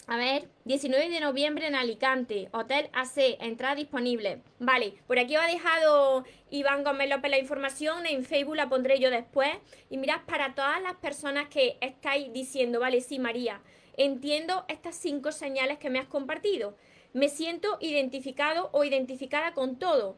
A 0.08 0.18
ver, 0.18 0.48
19 0.66 1.10
de 1.10 1.20
noviembre 1.20 1.66
en 1.66 1.74
Alicante, 1.74 2.48
Hotel 2.52 2.90
AC, 2.94 3.38
entrada 3.40 3.74
disponible. 3.74 4.40
Vale, 4.60 4.94
por 5.08 5.18
aquí 5.18 5.36
os 5.36 5.42
ha 5.42 5.48
dejado 5.48 6.24
Iván 6.52 6.84
Gómez 6.84 7.10
López 7.10 7.32
la 7.32 7.40
información, 7.40 8.06
en 8.06 8.24
Facebook 8.24 8.56
la 8.56 8.70
pondré 8.70 9.00
yo 9.00 9.10
después. 9.10 9.50
Y 9.90 9.98
mirad, 9.98 10.22
para 10.28 10.54
todas 10.54 10.80
las 10.84 10.94
personas 10.98 11.50
que 11.50 11.80
estáis 11.82 12.32
diciendo, 12.32 12.80
vale, 12.80 13.02
sí, 13.02 13.18
María, 13.18 13.62
entiendo 13.98 14.66
estas 14.68 14.96
cinco 14.96 15.32
señales 15.32 15.80
que 15.80 15.90
me 15.90 15.98
has 15.98 16.08
compartido. 16.08 16.78
Me 17.14 17.28
siento 17.28 17.80
identificado 17.82 18.70
o 18.74 18.84
identificada 18.84 19.54
con 19.54 19.80
todo. 19.80 20.18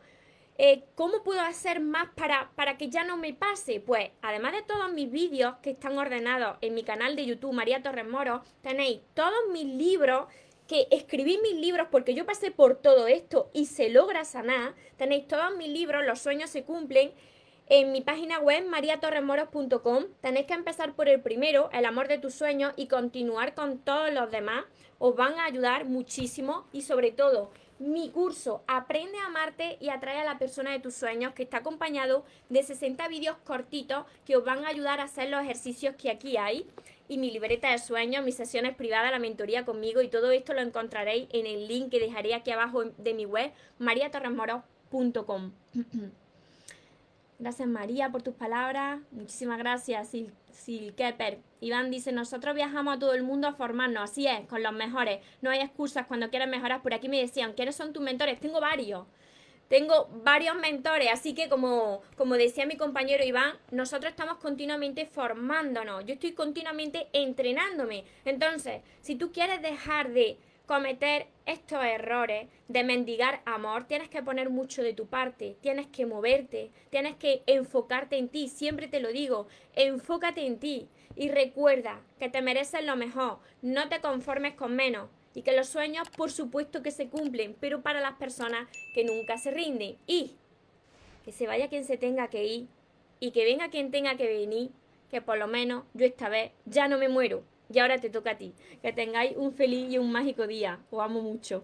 Eh, 0.59 0.85
¿Cómo 0.95 1.21
puedo 1.23 1.41
hacer 1.41 1.79
más 1.81 2.09
para, 2.15 2.49
para 2.55 2.77
que 2.77 2.89
ya 2.89 3.03
no 3.03 3.15
me 3.15 3.33
pase? 3.33 3.79
Pues 3.79 4.09
además 4.23 4.53
de 4.53 4.63
todos 4.63 4.91
mis 4.91 5.11
vídeos 5.11 5.55
que 5.61 5.71
están 5.71 5.97
ordenados 5.99 6.57
en 6.61 6.73
mi 6.73 6.83
canal 6.83 7.15
de 7.15 7.27
YouTube 7.27 7.53
María 7.53 7.83
Torres 7.83 8.07
Moro, 8.07 8.41
tenéis 8.63 9.01
todos 9.13 9.37
mis 9.51 9.65
libros 9.65 10.25
que 10.67 10.87
escribí 10.89 11.39
mis 11.43 11.53
libros 11.53 11.87
porque 11.91 12.15
yo 12.15 12.25
pasé 12.25 12.49
por 12.49 12.75
todo 12.75 13.07
esto 13.07 13.51
y 13.53 13.67
se 13.67 13.89
logra 13.89 14.25
sanar. 14.25 14.73
Tenéis 14.97 15.27
todos 15.27 15.55
mis 15.55 15.69
libros, 15.69 16.03
los 16.05 16.19
sueños 16.19 16.49
se 16.49 16.63
cumplen. 16.63 17.11
En 17.69 17.91
mi 17.91 18.01
página 18.01 18.39
web 18.39 18.65
mariatorremoros.com 18.65 20.05
tenéis 20.21 20.47
que 20.47 20.53
empezar 20.53 20.95
por 20.95 21.07
el 21.07 21.21
primero, 21.21 21.69
el 21.71 21.85
amor 21.85 22.07
de 22.07 22.17
tus 22.17 22.33
sueños, 22.33 22.73
y 22.77 22.87
continuar 22.87 23.53
con 23.53 23.77
todos 23.77 24.11
los 24.11 24.31
demás. 24.31 24.65
Os 24.99 25.15
van 25.15 25.37
a 25.37 25.45
ayudar 25.45 25.85
muchísimo 25.85 26.65
y 26.71 26.81
sobre 26.81 27.11
todo 27.11 27.51
mi 27.79 28.09
curso 28.09 28.63
Aprende 28.67 29.17
a 29.19 29.27
amarte 29.27 29.77
y 29.79 29.89
atrae 29.89 30.19
a 30.19 30.25
la 30.25 30.39
persona 30.39 30.71
de 30.71 30.79
tus 30.79 30.95
sueños, 30.95 31.33
que 31.33 31.43
está 31.43 31.57
acompañado 31.57 32.25
de 32.49 32.63
60 32.63 33.07
vídeos 33.07 33.37
cortitos 33.43 34.05
que 34.25 34.35
os 34.35 34.43
van 34.43 34.65
a 34.65 34.69
ayudar 34.69 34.99
a 34.99 35.03
hacer 35.03 35.29
los 35.29 35.41
ejercicios 35.41 35.95
que 35.95 36.09
aquí 36.09 36.37
hay. 36.37 36.65
Y 37.07 37.17
mi 37.17 37.31
libreta 37.31 37.71
de 37.71 37.79
sueños, 37.79 38.25
mis 38.25 38.35
sesiones 38.35 38.75
privadas, 38.75 39.11
la 39.11 39.19
mentoría 39.19 39.63
conmigo 39.63 40.01
y 40.01 40.09
todo 40.09 40.31
esto 40.31 40.53
lo 40.53 40.61
encontraréis 40.61 41.27
en 41.31 41.45
el 41.45 41.67
link 41.67 41.89
que 41.89 41.99
dejaré 41.99 42.33
aquí 42.33 42.51
abajo 42.51 42.83
de 42.83 43.13
mi 43.13 43.25
web, 43.25 43.51
mariatorresmoro.com. 43.79 45.51
Gracias 47.39 47.67
María 47.67 48.09
por 48.09 48.23
tus 48.23 48.33
palabras. 48.33 48.99
Muchísimas 49.11 49.59
gracias, 49.59 50.09
Sil, 50.09 50.33
Sil. 50.49 50.97
Iván 51.61 51.91
dice, 51.91 52.11
nosotros 52.11 52.55
viajamos 52.55 52.95
a 52.95 52.99
todo 52.99 53.13
el 53.13 53.21
mundo 53.21 53.47
a 53.47 53.53
formarnos, 53.53 54.09
así 54.09 54.25
es, 54.25 54.47
con 54.47 54.63
los 54.63 54.73
mejores. 54.73 55.19
No 55.41 55.51
hay 55.51 55.59
excusas 55.59 56.07
cuando 56.07 56.31
quieras 56.31 56.49
mejorar. 56.49 56.81
Por 56.81 56.95
aquí 56.95 57.09
me 57.09 57.19
decían, 57.19 57.53
¿quiénes 57.53 57.75
son 57.75 57.93
tus 57.93 58.01
mentores? 58.01 58.39
Tengo 58.39 58.59
varios. 58.59 59.05
Tengo 59.67 60.09
varios 60.23 60.55
mentores, 60.55 61.09
así 61.11 61.33
que 61.33 61.49
como, 61.49 62.01
como 62.15 62.35
decía 62.35 62.65
mi 62.65 62.77
compañero 62.77 63.23
Iván, 63.23 63.53
nosotros 63.69 64.11
estamos 64.11 64.37
continuamente 64.37 65.05
formándonos. 65.05 66.05
Yo 66.05 66.13
estoy 66.13 66.31
continuamente 66.31 67.07
entrenándome. 67.11 68.05
Entonces, 68.23 68.81
si 69.01 69.15
tú 69.15 69.31
quieres 69.31 69.61
dejar 69.61 70.11
de 70.11 70.37
cometer 70.67 71.27
estos 71.45 71.83
errores 71.83 72.49
de 72.67 72.83
mendigar 72.83 73.41
amor, 73.45 73.85
tienes 73.87 74.09
que 74.09 74.21
poner 74.21 74.49
mucho 74.49 74.83
de 74.83 74.93
tu 74.93 75.07
parte, 75.07 75.57
tienes 75.61 75.87
que 75.87 76.05
moverte, 76.05 76.71
tienes 76.89 77.15
que 77.15 77.41
enfocarte 77.47 78.17
en 78.17 78.27
ti, 78.27 78.49
siempre 78.49 78.89
te 78.89 78.99
lo 78.99 79.07
digo, 79.07 79.47
enfócate 79.73 80.45
en 80.45 80.59
ti 80.59 80.89
y 81.15 81.29
recuerda 81.29 82.01
que 82.19 82.29
te 82.29 82.41
mereces 82.41 82.83
lo 82.83 82.97
mejor, 82.97 83.39
no 83.61 83.87
te 83.87 84.01
conformes 84.01 84.55
con 84.55 84.75
menos 84.75 85.09
y 85.33 85.41
que 85.41 85.55
los 85.55 85.69
sueños 85.69 86.09
por 86.09 86.31
supuesto 86.31 86.83
que 86.83 86.91
se 86.91 87.07
cumplen, 87.07 87.55
pero 87.59 87.81
para 87.81 88.01
las 88.01 88.17
personas 88.17 88.67
que 88.93 89.05
nunca 89.05 89.37
se 89.37 89.51
rinden 89.51 89.97
y 90.05 90.35
que 91.23 91.31
se 91.31 91.47
vaya 91.47 91.69
quien 91.69 91.85
se 91.85 91.97
tenga 91.97 92.27
que 92.27 92.43
ir 92.43 92.67
y 93.21 93.31
que 93.31 93.45
venga 93.45 93.69
quien 93.69 93.89
tenga 93.89 94.17
que 94.17 94.27
venir, 94.27 94.71
que 95.09 95.21
por 95.21 95.37
lo 95.37 95.47
menos 95.47 95.85
yo 95.93 96.05
esta 96.05 96.27
vez 96.27 96.51
ya 96.65 96.89
no 96.89 96.97
me 96.97 97.07
muero. 97.07 97.43
Y 97.69 97.79
ahora 97.79 97.99
te 97.99 98.09
toca 98.09 98.31
a 98.31 98.37
ti. 98.37 98.53
Que 98.81 98.93
tengáis 98.93 99.35
un 99.35 99.53
feliz 99.53 99.91
y 99.91 99.97
un 99.97 100.11
mágico 100.11 100.47
día. 100.47 100.79
Os 100.89 101.01
amo 101.01 101.21
mucho. 101.21 101.63